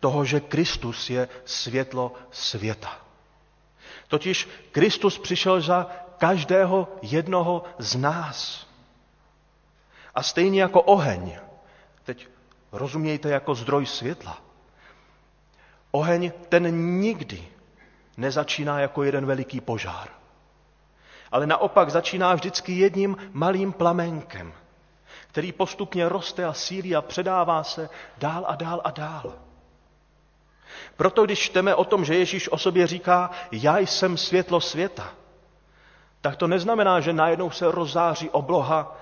[0.00, 3.00] toho, že Kristus je světlo světa.
[4.08, 5.86] Totiž Kristus přišel za
[6.18, 8.66] každého jednoho z nás.
[10.14, 11.36] A stejně jako oheň,
[12.04, 12.28] teď
[12.72, 14.38] rozumějte jako zdroj světla,
[15.90, 17.48] oheň ten nikdy
[18.16, 20.08] nezačíná jako jeden veliký požár.
[21.32, 24.52] Ale naopak začíná vždycky jedním malým plamenkem,
[25.28, 27.88] který postupně roste a sílí a předává se
[28.18, 29.49] dál a dál a dál.
[30.96, 35.14] Proto když čteme o tom, že Ježíš o sobě říká, já jsem světlo světa,
[36.20, 38.96] tak to neznamená, že najednou se rozzáří obloha,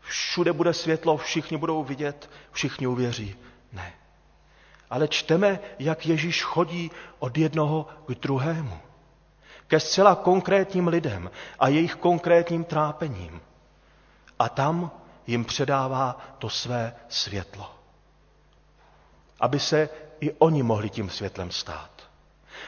[0.00, 3.36] všude bude světlo, všichni budou vidět, všichni uvěří.
[3.72, 3.92] Ne.
[4.90, 8.78] Ale čteme, jak Ježíš chodí od jednoho k druhému.
[9.66, 13.40] Ke zcela konkrétním lidem a jejich konkrétním trápením.
[14.38, 14.90] A tam
[15.26, 17.74] jim předává to své světlo.
[19.40, 19.88] Aby se
[20.20, 21.90] i oni mohli tím světlem stát.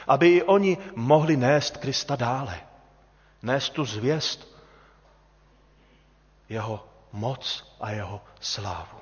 [0.07, 2.61] Aby i oni mohli nést Krista dále.
[3.41, 4.47] Nést tu zvěst,
[6.49, 8.99] jeho moc a jeho slávu.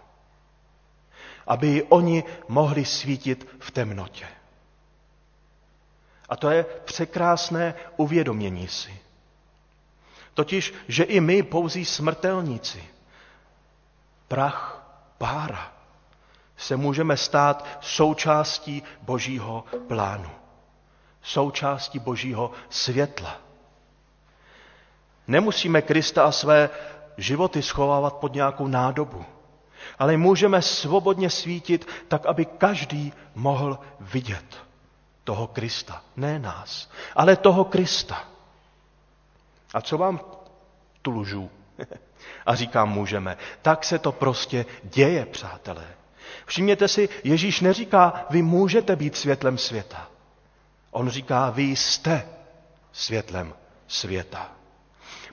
[1.48, 4.28] Aby i oni mohli svítit v temnotě.
[6.30, 9.00] A to je překrásné uvědomění si.
[10.34, 12.84] Totiž, že i my, pouzí smrtelníci,
[14.28, 14.88] prach,
[15.18, 15.77] pára,
[16.58, 20.30] se můžeme stát součástí Božího plánu,
[21.22, 23.38] součástí Božího světla.
[25.28, 26.70] Nemusíme Krista a své
[27.18, 29.26] životy schovávat pod nějakou nádobu,
[30.00, 34.68] ale můžeme svobodně svítit tak, aby každý mohl vidět
[35.24, 36.02] toho Krista.
[36.16, 38.24] Ne nás, ale toho Krista.
[39.74, 40.20] A co vám
[41.02, 41.50] tu lžu?
[42.46, 43.38] A říkám, můžeme.
[43.62, 45.97] Tak se to prostě děje, přátelé.
[46.48, 50.08] Všimněte si, Ježíš neříká, vy můžete být světlem světa.
[50.92, 52.28] On říká, vy jste
[52.92, 53.54] světlem
[53.88, 54.52] světa.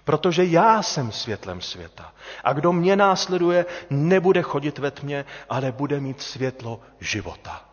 [0.04, 2.12] Protože já jsem světlem světa.
[2.44, 7.64] A kdo mě následuje, nebude chodit ve tmě, ale bude mít světlo života.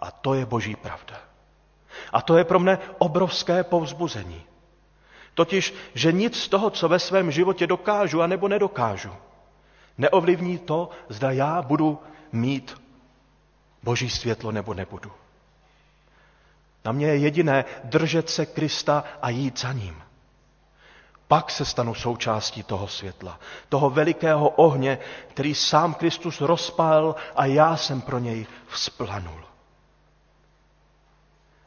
[0.00, 1.16] A to je boží pravda.
[2.12, 4.42] A to je pro mne obrovské povzbuzení.
[5.34, 9.12] Totiž, že nic z toho, co ve svém životě dokážu a nebo nedokážu,
[9.98, 11.98] neovlivní to, zda já budu
[12.32, 12.82] mít
[13.82, 15.12] boží světlo nebo nebudu.
[16.84, 20.02] Na mě je jediné držet se Krista a jít za ním.
[21.28, 27.76] Pak se stanu součástí toho světla, toho velikého ohně, který sám Kristus rozpálil a já
[27.76, 29.44] jsem pro něj vzplanul.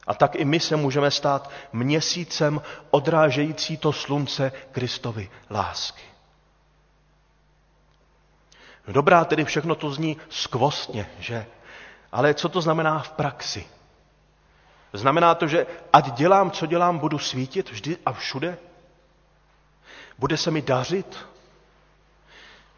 [0.07, 2.61] A tak i my se můžeme stát měsícem
[2.91, 6.14] odrážející to slunce Kristovy lásky.
[8.87, 11.45] Dobrá, tedy všechno to zní skvostně, že?
[12.11, 13.67] Ale co to znamená v praxi?
[14.93, 18.57] Znamená to, že ať dělám, co dělám, budu svítit vždy a všude?
[20.19, 21.17] Bude se mi dařit?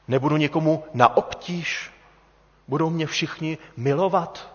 [0.08, 1.92] Nebudu někomu na obtíž?
[2.68, 4.54] Budou mě všichni milovat?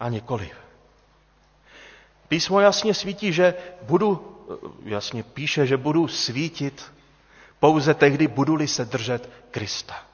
[0.00, 0.56] A nikoliv.
[2.28, 4.36] Písmo jasně svítí, že budu,
[4.84, 6.92] jasně píše, že budu svítit
[7.60, 10.05] pouze tehdy, budu-li se držet Krista.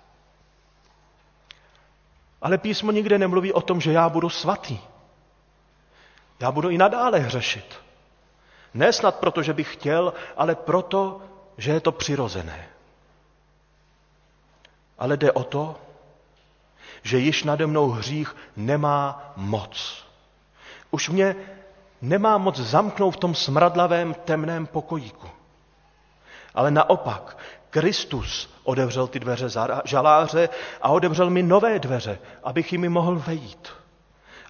[2.43, 4.79] Ale písmo nikde nemluví o tom, že já budu svatý.
[6.41, 7.81] Já budu i nadále hřešit.
[8.75, 11.21] Ne snad proto, že bych chtěl, ale proto,
[11.59, 12.69] že je to přirozené.
[14.99, 15.77] Ale jde o to,
[17.03, 20.07] že již nade mnou hřích nemá moc.
[20.91, 21.37] Už mě
[22.03, 25.29] nemá moc zamknout v tom smradlavém temném pokojíku.
[26.55, 27.39] Ale naopak,
[27.73, 29.49] Kristus odevřel ty dveře
[29.85, 30.49] žaláře
[30.83, 33.69] a odevřel mi nové dveře, abych jimi mohl vejít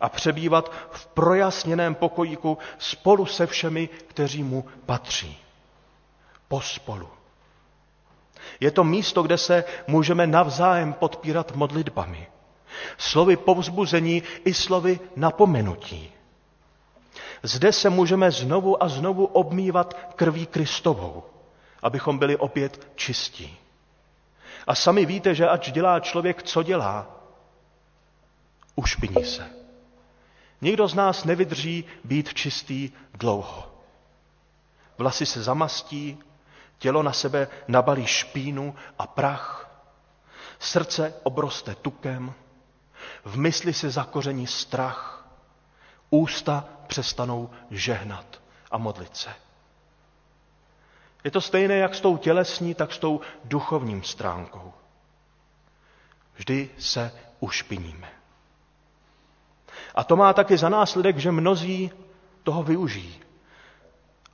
[0.00, 5.38] a přebývat v projasněném pokojíku spolu se všemi, kteří mu patří.
[6.48, 7.08] Pospolu.
[8.60, 12.26] Je to místo, kde se můžeme navzájem podpírat modlitbami.
[12.98, 16.12] Slovy povzbuzení i slovy napomenutí.
[17.42, 21.22] Zde se můžeme znovu a znovu obmývat krví Kristovou,
[21.82, 23.58] abychom byli opět čistí.
[24.66, 27.06] A sami víte, že ač dělá člověk, co dělá,
[28.74, 29.50] ušpiní se.
[30.60, 33.72] Nikdo z nás nevydrží být čistý dlouho.
[34.98, 36.18] Vlasy se zamastí,
[36.78, 39.70] tělo na sebe nabalí špínu a prach,
[40.58, 42.34] srdce obroste tukem,
[43.24, 45.28] v mysli se zakoření strach,
[46.10, 49.34] ústa přestanou žehnat a modlit se.
[51.24, 54.72] Je to stejné jak s tou tělesní, tak s tou duchovním stránkou.
[56.34, 58.08] Vždy se ušpiníme.
[59.94, 61.90] A to má taky za následek, že mnozí
[62.42, 63.20] toho využijí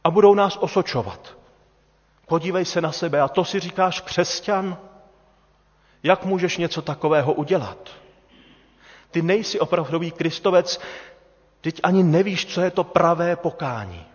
[0.04, 1.36] a budou nás osočovat.
[2.26, 4.78] Podívej se na sebe a to si říkáš křesťan?
[6.02, 7.88] Jak můžeš něco takového udělat?
[9.10, 10.80] Ty nejsi opravdový kristovec,
[11.60, 14.06] teď ani nevíš, co je to pravé pokání.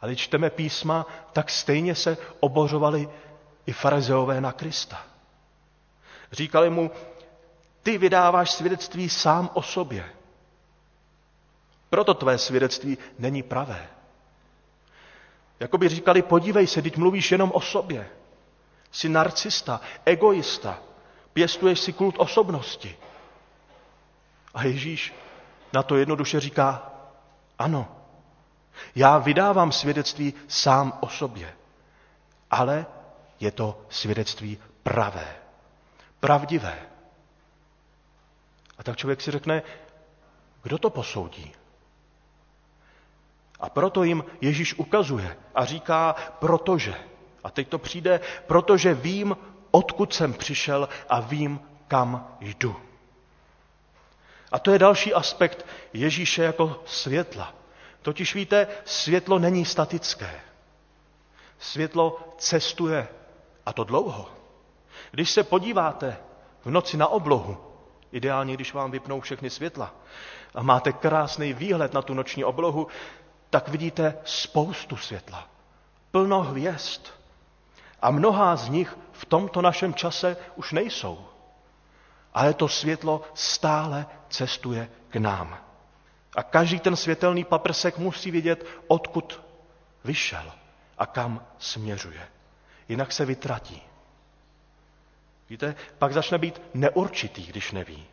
[0.00, 3.08] Ale když čteme písma, tak stejně se obořovali
[3.66, 5.06] i farizeové na Krista.
[6.32, 6.90] Říkali mu,
[7.82, 10.04] ty vydáváš svědectví sám o sobě.
[11.90, 13.88] Proto tvé svědectví není pravé.
[15.60, 18.08] Jakoby říkali, podívej se, teď mluvíš jenom o sobě.
[18.92, 20.78] Jsi narcista, egoista,
[21.32, 22.96] pěstuješ si kult osobnosti.
[24.54, 25.14] A Ježíš
[25.72, 26.92] na to jednoduše říká,
[27.58, 27.95] ano,
[28.94, 31.52] já vydávám svědectví sám o sobě,
[32.50, 32.86] ale
[33.40, 35.36] je to svědectví pravé,
[36.20, 36.78] pravdivé.
[38.78, 39.62] A tak člověk si řekne,
[40.62, 41.52] kdo to posoudí?
[43.60, 46.94] A proto jim Ježíš ukazuje a říká, protože.
[47.44, 49.36] A teď to přijde, protože vím,
[49.70, 52.76] odkud jsem přišel a vím, kam jdu.
[54.52, 57.54] A to je další aspekt Ježíše jako světla.
[58.06, 60.40] Totiž víte, světlo není statické.
[61.58, 63.08] Světlo cestuje,
[63.66, 64.28] a to dlouho.
[65.10, 66.16] Když se podíváte
[66.64, 67.56] v noci na oblohu,
[68.12, 69.94] ideálně když vám vypnou všechny světla,
[70.54, 72.86] a máte krásný výhled na tu noční oblohu,
[73.50, 75.48] tak vidíte spoustu světla,
[76.10, 77.06] plno hvězd.
[78.02, 81.26] A mnohá z nich v tomto našem čase už nejsou.
[82.34, 85.65] Ale to světlo stále cestuje k nám.
[86.36, 89.42] A každý ten světelný paprsek musí vědět, odkud
[90.04, 90.52] vyšel
[90.98, 92.28] a kam směřuje.
[92.88, 93.82] Jinak se vytratí.
[95.50, 98.06] Víte, pak začne být neurčitý, když neví.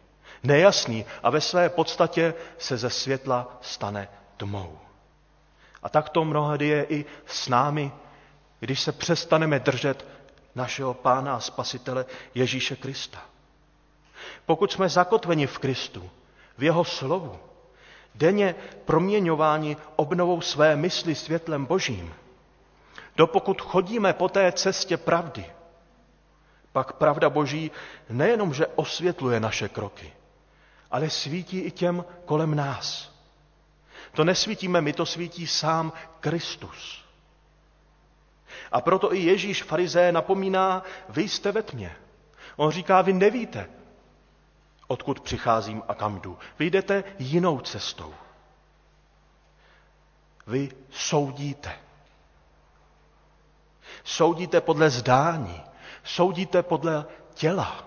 [0.44, 4.08] Nejasný a ve své podstatě se ze světla stane
[4.38, 4.80] tmou.
[5.84, 7.92] A tak to mnohdy je i s námi,
[8.60, 10.08] když se přestaneme držet
[10.56, 12.06] našeho Pána a Spasitele
[12.36, 13.26] Ježíše Krista.
[14.46, 16.10] Pokud jsme zakotveni v Kristu,
[16.58, 17.40] v jeho slovu,
[18.16, 18.56] denně
[18.86, 22.14] proměňováni obnovou své mysli světlem Božím,
[23.16, 25.46] dopokut chodíme po té cestě pravdy,
[26.72, 27.72] pak pravda Boží
[28.10, 30.14] nejenom, že osvětluje naše kroky,
[30.92, 33.14] ale svítí i těm kolem nás.
[34.12, 37.04] To nesvítíme my, to svítí sám Kristus.
[38.72, 41.96] A proto i Ježíš farizé napomíná, vy jste ve tmě.
[42.56, 43.70] On říká, vy nevíte,
[44.94, 46.38] odkud přicházím a kam jdu.
[46.60, 48.14] Vy jdete jinou cestou.
[50.48, 51.80] Vy soudíte.
[54.04, 55.62] Soudíte podle zdání.
[56.04, 57.86] Soudíte podle těla.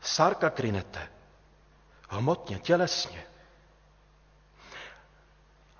[0.00, 1.08] Sarka krinete.
[2.08, 3.22] Hmotně, tělesně.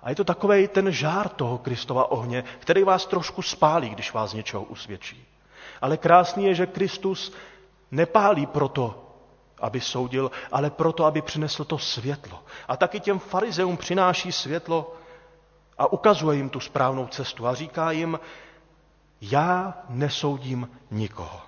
[0.01, 4.33] A je to takový ten žár toho Kristova ohně, který vás trošku spálí, když vás
[4.33, 5.25] něčeho usvědčí.
[5.81, 7.33] Ale krásný je, že Kristus
[7.91, 9.02] nepálí proto,
[9.63, 12.43] aby soudil, ale proto, aby přinesl to světlo.
[12.67, 14.95] A taky těm farizeům přináší světlo
[15.77, 18.19] a ukazuje jim tu správnou cestu a říká jim,
[19.21, 21.41] já nesoudím nikoho.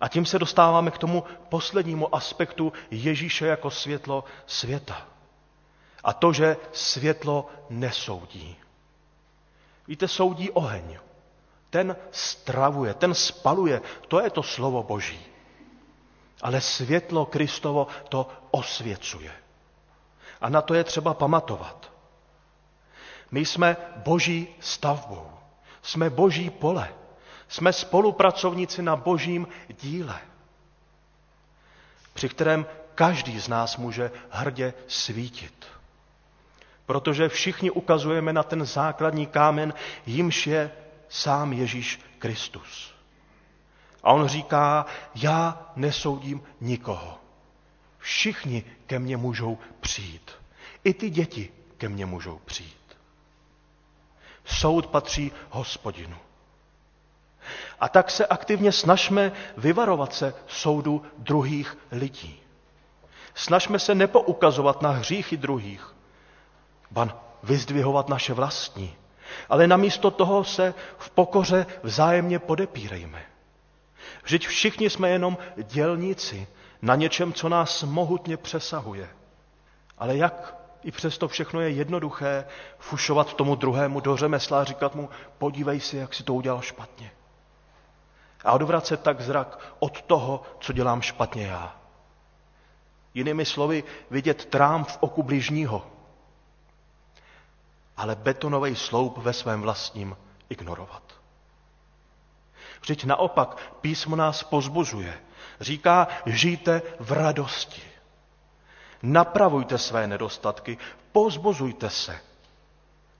[0.00, 5.06] A tím se dostáváme k tomu poslednímu aspektu Ježíše jako světlo světa.
[6.04, 8.56] A to, že světlo nesoudí.
[9.88, 10.98] Víte, soudí oheň.
[11.70, 13.82] Ten stravuje, ten spaluje.
[14.08, 15.20] To je to slovo Boží.
[16.42, 19.32] Ale světlo Kristovo to osvěcuje.
[20.40, 21.92] A na to je třeba pamatovat.
[23.30, 25.30] My jsme boží stavbou.
[25.82, 26.88] Jsme boží pole.
[27.48, 29.48] Jsme spolupracovníci na božím
[29.80, 30.20] díle,
[32.14, 35.66] při kterém každý z nás může hrdě svítit.
[36.86, 39.74] Protože všichni ukazujeme na ten základní kámen,
[40.06, 40.70] jimž je
[41.08, 42.94] sám Ježíš Kristus.
[44.02, 47.18] A on říká, já nesoudím nikoho.
[47.98, 50.30] Všichni ke mně můžou přijít.
[50.84, 52.98] I ty děti ke mně můžou přijít.
[54.44, 56.16] Soud patří hospodinu.
[57.80, 62.40] A tak se aktivně snažme vyvarovat se soudu druhých lidí.
[63.34, 65.94] Snažme se nepoukazovat na hříchy druhých,
[66.90, 68.96] ban vyzdvihovat naše vlastní,
[69.48, 73.22] ale namísto toho se v pokoře vzájemně podepírejme.
[74.28, 76.48] Vždyť všichni jsme jenom dělníci
[76.82, 79.08] na něčem, co nás mohutně přesahuje.
[79.98, 80.54] Ale jak
[80.84, 82.44] i přesto všechno je jednoduché
[82.78, 85.08] fušovat tomu druhému do řemesla a říkat mu,
[85.38, 87.10] podívej si, jak si to udělal špatně.
[88.44, 91.76] A odvracet tak zrak od toho, co dělám špatně já.
[93.14, 95.86] Jinými slovy, vidět trám v oku bližního,
[97.96, 100.16] ale betonový sloup ve svém vlastním
[100.48, 101.17] ignorovat.
[102.80, 105.18] Vždyť naopak písmo nás pozbuzuje.
[105.60, 107.82] Říká, žijte v radosti.
[109.02, 110.78] Napravujte své nedostatky,
[111.12, 112.20] pozbuzujte se.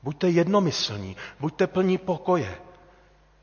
[0.02, 2.58] Buďte jednomyslní, buďte plní pokoje.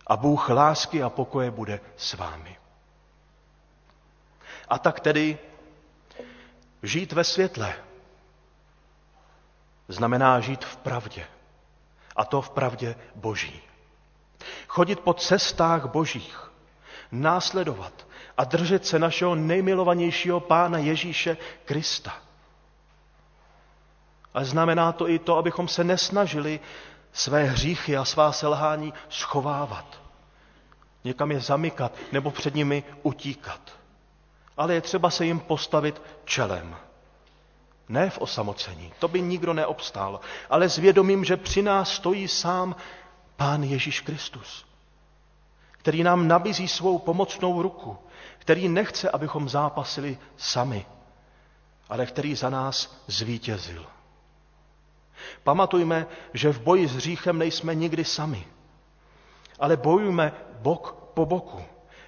[0.08, 2.58] A Bůh lásky a pokoje bude s vámi.
[4.70, 5.38] A tak tedy
[6.84, 7.74] žít ve světle
[9.88, 11.28] znamená žít v pravdě.
[12.16, 13.62] A to v pravdě Boží.
[14.68, 16.52] Chodit po cestách Božích,
[17.12, 22.14] následovat a držet se našeho nejmilovanějšího Pána Ježíše Krista.
[24.34, 26.60] Ale znamená to i to, abychom se nesnažili
[27.14, 30.02] své hříchy a svá selhání schovávat.
[31.04, 33.60] Někam je zamykat nebo před nimi utíkat.
[34.58, 36.76] Ale je třeba se jim postavit čelem.
[37.90, 40.20] Ne v osamocení, to by nikdo neobstál,
[40.50, 42.76] ale s vědomím, že při nás stojí sám
[43.36, 44.66] Pán Ježíš Kristus,
[45.72, 47.98] který nám nabízí svou pomocnou ruku,
[48.38, 50.86] který nechce, abychom zápasili sami,
[51.90, 53.86] ale který za nás zvítězil.
[55.44, 58.48] Pamatujme, že v boji s hříchem nejsme nikdy sami,
[59.60, 61.64] ale bojujeme bok po boku,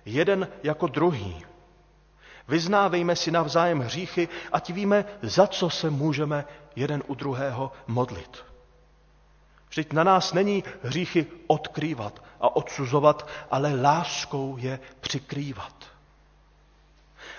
[0.06, 1.46] jeden jako druhý.
[2.48, 8.44] Vyznávejme si navzájem hříchy, ať víme, za co se můžeme jeden u druhého modlit.
[9.78, 15.74] Vždyť na nás není hříchy odkrývat a odsuzovat, ale láskou je přikrývat.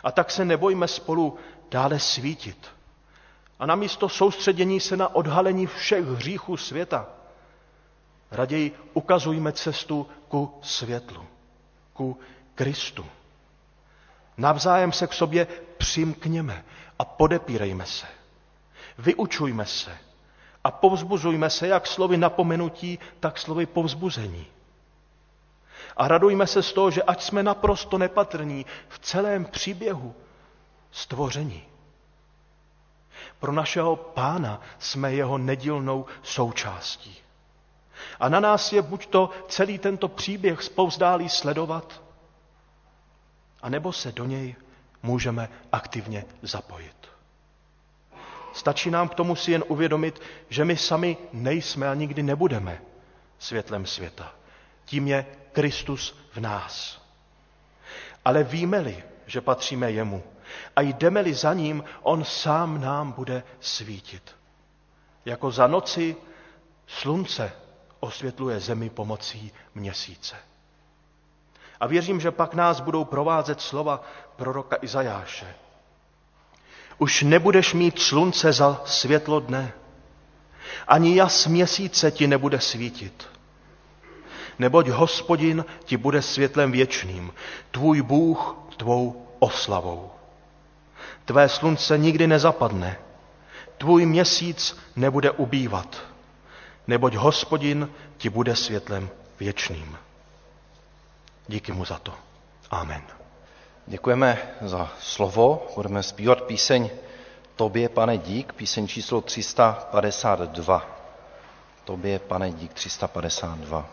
[0.05, 1.39] A tak se nebojme spolu
[1.70, 2.68] dále svítit.
[3.59, 7.07] A namísto soustředění se na odhalení všech hříchů světa,
[8.30, 11.26] raději ukazujme cestu ku světlu,
[11.93, 12.18] ku
[12.55, 13.07] Kristu.
[14.36, 15.47] Navzájem se k sobě
[15.78, 16.64] přimkněme
[16.99, 18.07] a podepírejme se.
[18.99, 20.08] Vyučujme se
[20.65, 24.47] a povzbuzujme se jak slovy napomenutí, tak slovy povzbuzení.
[25.97, 30.15] A radujme se z toho, že ať jsme naprosto nepatrní v celém příběhu
[30.91, 31.63] stvoření.
[33.41, 37.17] Pro našeho pána jsme jeho nedílnou součástí.
[38.21, 42.03] A na nás je buď to celý tento příběh spouzdálý sledovat,
[43.63, 44.57] anebo se do něj
[45.03, 47.08] můžeme aktivně zapojit.
[48.53, 52.82] Stačí nám k tomu si jen uvědomit, že my sami nejsme a nikdy nebudeme
[53.38, 54.32] světlem světa.
[54.84, 57.03] Tím je Kristus v nás.
[58.24, 60.22] Ale víme-li, že patříme jemu
[60.76, 64.36] a jdeme-li za ním, on sám nám bude svítit.
[65.24, 66.16] Jako za noci
[66.86, 67.53] slunce
[68.01, 70.36] osvětluje zemi pomocí měsíce.
[71.80, 74.03] A věřím, že pak nás budou provázet slova
[74.36, 75.55] proroka Izajáše.
[76.99, 79.72] Už nebudeš mít slunce za světlo dne,
[80.88, 83.28] ani jas měsíce ti nebude svítit.
[84.59, 87.32] Neboť hospodin ti bude světlem věčným,
[87.70, 90.11] tvůj Bůh tvou oslavou.
[91.24, 92.99] Tvé slunce nikdy nezapadne,
[93.78, 96.03] tvůj měsíc nebude ubývat,
[96.86, 99.99] neboť hospodin ti bude světlem věčným.
[101.49, 102.14] Díky mu za to.
[102.70, 103.18] Amen.
[103.89, 105.66] Děkujeme za slovo.
[105.76, 106.91] Budeme zpívat píseň
[107.57, 110.86] Tobě, pane, dík, píseň číslo 352.
[111.84, 113.86] Tobě, pane, dík 352.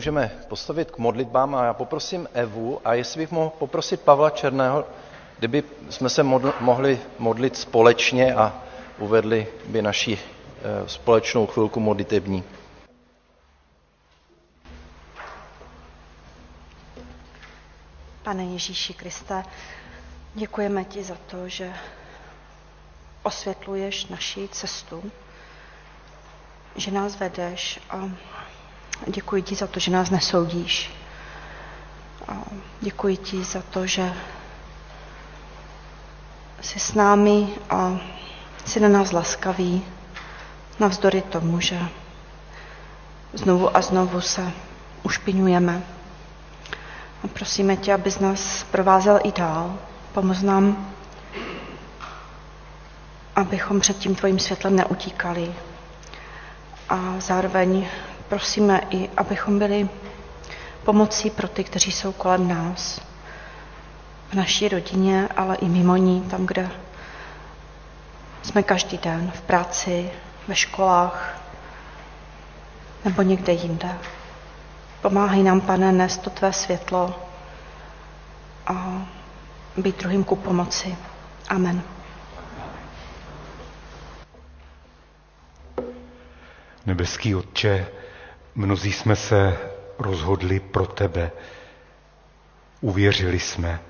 [0.00, 4.84] můžeme postavit k modlitbám a já poprosím Evu a jestli bych mohl poprosit Pavla Černého,
[5.38, 8.62] kdyby jsme se modl, mohli modlit společně a
[8.98, 12.44] uvedli by naši eh, společnou chvilku modlitební.
[18.22, 19.42] Pane Ježíši Kriste,
[20.34, 21.72] děkujeme ti za to, že
[23.22, 25.10] osvětluješ naši cestu,
[26.76, 28.10] že nás vedeš a
[29.06, 30.90] děkuji ti za to, že nás nesoudíš.
[32.28, 32.32] A
[32.80, 34.12] děkuji ti za to, že
[36.60, 37.98] jsi s námi a
[38.64, 39.84] jsi na nás laskavý,
[40.80, 41.78] navzdory tomu, že
[43.32, 44.52] znovu a znovu se
[45.02, 45.82] ušpiňujeme.
[47.24, 49.78] A prosíme tě, abys nás provázel i dál.
[50.12, 50.90] Pomoz nám,
[53.36, 55.54] abychom před tím tvojím světlem neutíkali.
[56.88, 57.88] A zároveň
[58.30, 59.88] prosíme i, abychom byli
[60.84, 63.00] pomocí pro ty, kteří jsou kolem nás.
[64.30, 66.70] V naší rodině, ale i mimo ní, tam, kde
[68.42, 70.10] jsme každý den, v práci,
[70.48, 71.40] ve školách
[73.04, 73.88] nebo někde jinde.
[75.02, 77.14] Pomáhej nám, pane, nést to tvé světlo
[78.66, 79.02] a
[79.76, 80.96] být druhým ku pomoci.
[81.48, 81.82] Amen.
[86.86, 87.86] Nebeský Otče,
[88.54, 89.58] mnozí jsme se
[89.98, 91.30] rozhodli pro tebe.
[92.80, 93.80] Uvěřili jsme,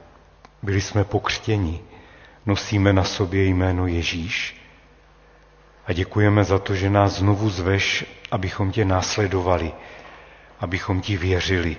[0.63, 1.81] byli jsme pokřtěni,
[2.47, 4.57] nosíme na sobě jméno Ježíš.
[5.87, 9.73] A děkujeme za to, že nás znovu zveš, abychom tě následovali,
[10.61, 11.77] abychom ti věřili,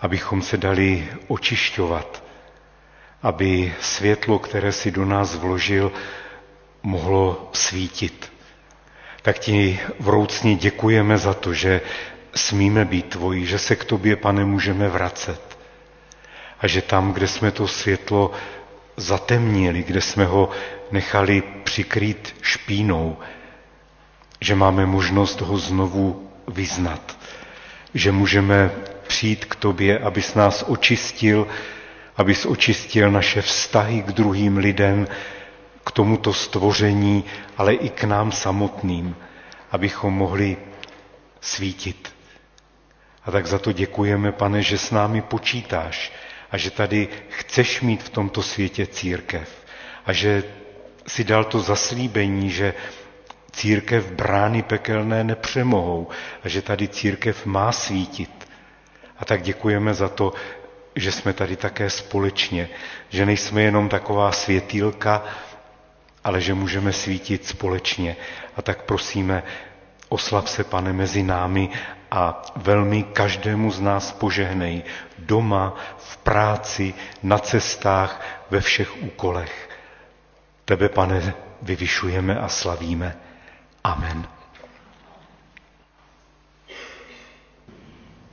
[0.00, 2.24] abychom se dali očišťovat,
[3.22, 5.92] aby světlo, které si do nás vložil,
[6.82, 8.32] mohlo svítit.
[9.28, 11.80] Tak ti vroucně děkujeme za to, že
[12.34, 15.58] smíme být tvoji, že se k tobě, pane, můžeme vracet.
[16.60, 18.30] A že tam, kde jsme to světlo
[18.96, 20.50] zatemnili, kde jsme ho
[20.90, 23.16] nechali přikrýt špínou,
[24.40, 27.18] že máme možnost ho znovu vyznat
[27.94, 28.70] že můžeme
[29.06, 31.46] přijít k tobě, abys nás očistil,
[32.16, 35.06] abys očistil naše vztahy k druhým lidem,
[35.88, 37.24] k tomuto stvoření,
[37.56, 39.16] ale i k nám samotným,
[39.70, 40.56] abychom mohli
[41.40, 42.14] svítit.
[43.24, 46.12] A tak za to děkujeme, pane, že s námi počítáš
[46.50, 49.48] a že tady chceš mít v tomto světě církev
[50.06, 50.44] a že
[51.06, 52.74] si dal to zaslíbení, že
[53.52, 56.08] církev brány pekelné nepřemohou
[56.44, 58.48] a že tady církev má svítit.
[59.18, 60.32] A tak děkujeme za to,
[60.96, 62.68] že jsme tady také společně,
[63.08, 65.24] že nejsme jenom taková světýlka,
[66.24, 68.16] ale že můžeme svítit společně.
[68.56, 69.42] A tak prosíme,
[70.08, 71.68] oslav se, pane, mezi námi
[72.10, 74.82] a velmi každému z nás požehnej
[75.18, 78.20] doma, v práci, na cestách,
[78.50, 79.68] ve všech úkolech.
[80.64, 83.16] Tebe, pane, vyvyšujeme a slavíme.
[83.84, 84.28] Amen.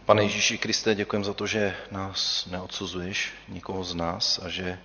[0.06, 4.80] Pane Ježíši Kriste, děkujeme za to, že nás neodsuzuješ, nikoho z nás, a že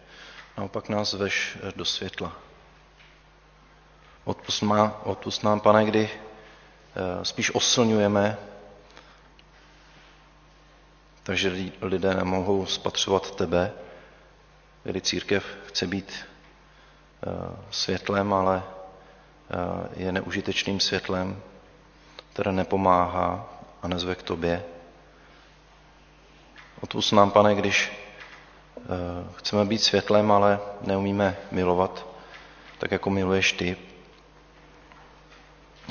[0.58, 2.49] naopak nás veš do světla.
[4.24, 8.38] Odpust, má, odpust nám, pane, kdy eh, spíš oslňujeme,
[11.22, 13.72] takže lidé nemohou spatřovat tebe,
[14.82, 18.62] kdy církev chce být eh, světlem, ale
[19.52, 21.42] Eh, je neužitečným světlem,
[22.32, 23.48] které nepomáhá
[23.82, 24.64] a nezve k tobě.
[26.80, 27.92] Odpust nám, pane, když
[29.36, 32.06] chceme být světlem, ale neumíme milovat,
[32.78, 33.76] tak jako miluješ ty,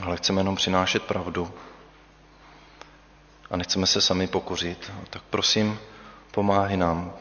[0.02, 1.54] ale chceme jenom přinášet pravdu
[3.52, 4.92] a nechceme se sami pokořit.
[5.10, 5.80] Tak prosím,
[6.32, 7.14] pomáhej nám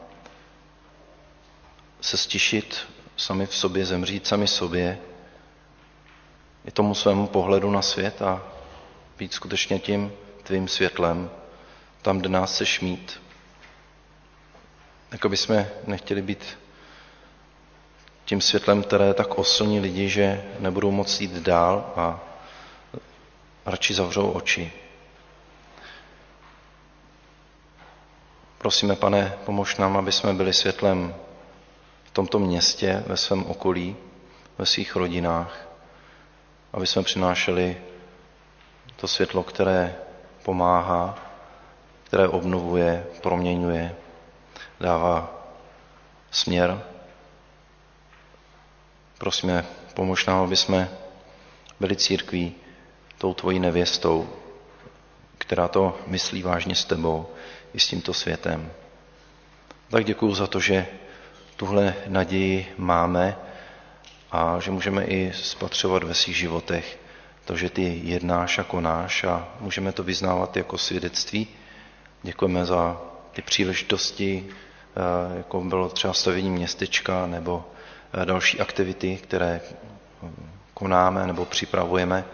[2.00, 2.86] se stišit
[3.16, 4.98] sami v sobě, zemřít sami sobě,
[6.64, 8.42] i tomu svému pohledu na svět a
[9.18, 11.30] být skutečně tím tvým světlem,
[12.02, 13.20] tam, kde nás chceš mít.
[15.12, 16.58] Jako bychom nechtěli být
[18.24, 22.20] tím světlem, které tak oslní lidi, že nebudou moct jít dál a
[23.68, 24.72] radši zavřou oči.
[28.58, 31.14] Prosíme, pane, pomož nám, aby jsme byli světlem
[32.04, 33.96] v tomto městě, ve svém okolí,
[34.58, 35.68] ve svých rodinách,
[36.72, 37.76] aby jsme přinášeli
[38.96, 39.96] to světlo, které
[40.42, 41.18] pomáhá,
[42.04, 43.96] které obnovuje, proměňuje,
[44.80, 45.30] dává
[46.30, 46.82] směr.
[49.18, 49.64] Prosíme,
[49.94, 50.90] pomož nám, aby jsme
[51.80, 52.54] byli církví
[53.18, 54.28] tou tvojí nevěstou,
[55.38, 57.26] která to myslí vážně s tebou
[57.74, 58.70] i s tímto světem.
[59.90, 60.86] Tak děkuji za to, že
[61.56, 63.36] tuhle naději máme
[64.30, 66.98] a že můžeme i spatřovat ve svých životech
[67.44, 71.48] to, že ty jednáš a konáš a můžeme to vyznávat jako svědectví.
[72.22, 73.00] Děkujeme za
[73.32, 77.64] ty příležitosti, eh, jako bylo třeba stavění městečka nebo
[78.12, 79.60] eh, další aktivity, které
[80.22, 82.24] hm, konáme nebo připravujeme.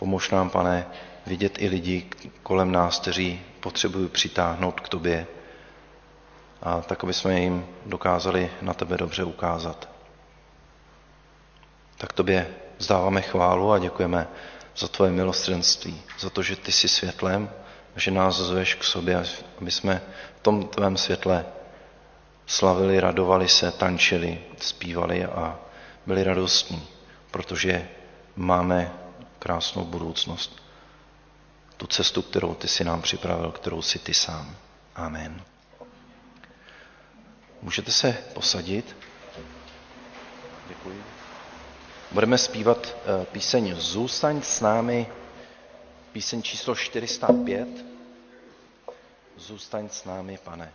[0.00, 0.86] Pomož nám, pane,
[1.26, 2.06] vidět i lidi
[2.42, 5.26] kolem nás, kteří potřebují přitáhnout k tobě,
[6.62, 9.88] a tak, aby jsme jim dokázali na tebe dobře ukázat.
[11.96, 14.28] Tak tobě vzdáváme chválu a děkujeme
[14.76, 17.50] za tvoje milostrenství, za to, že ty jsi světlem,
[17.96, 19.24] že nás zveš k sobě,
[19.60, 20.02] aby jsme
[20.36, 21.46] v tom tvém světle
[22.46, 25.58] slavili, radovali se, tančili, zpívali a
[26.06, 26.88] byli radostní,
[27.30, 27.88] protože
[28.36, 28.92] máme
[29.40, 30.62] krásnou budoucnost.
[31.76, 34.56] Tu cestu, kterou ty si nám připravil, kterou si ty sám.
[34.96, 35.42] Amen.
[37.62, 38.96] Můžete se posadit.
[40.68, 41.04] Děkuji.
[42.12, 45.06] Budeme zpívat eh, píseň Zůstaň s námi,
[46.12, 47.68] píseň číslo 405.
[49.36, 50.72] Zůstaň s námi, pane.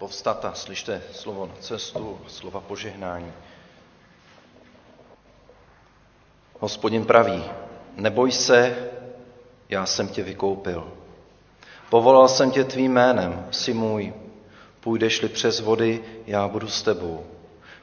[0.00, 3.32] Povstat a slyšte slovo na cestu, slova požehnání.
[6.58, 7.44] Hospodin praví,
[7.96, 8.88] neboj se,
[9.68, 10.92] já jsem tě vykoupil.
[11.90, 14.12] Povolal jsem tě tvým jménem, si můj.
[14.80, 17.24] Půjdeš-li přes vody, já budu s tebou.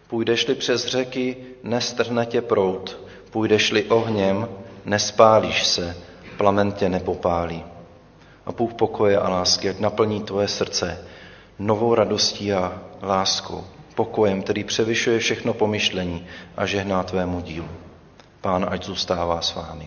[0.07, 2.97] Půjdeš-li přes řeky, nestrhne tě prout.
[3.29, 4.49] Půjdeš-li ohněm,
[4.85, 5.97] nespálíš se,
[6.37, 7.63] plamen tě nepopálí.
[8.45, 11.16] A Bůh pokoje a lásky, ať naplní tvoje srdce
[11.59, 13.63] novou radostí a láskou,
[13.95, 16.25] pokojem, který převyšuje všechno pomyšlení
[16.57, 17.69] a žehná tvému dílu.
[18.41, 19.85] Pán ať zůstává s vámi.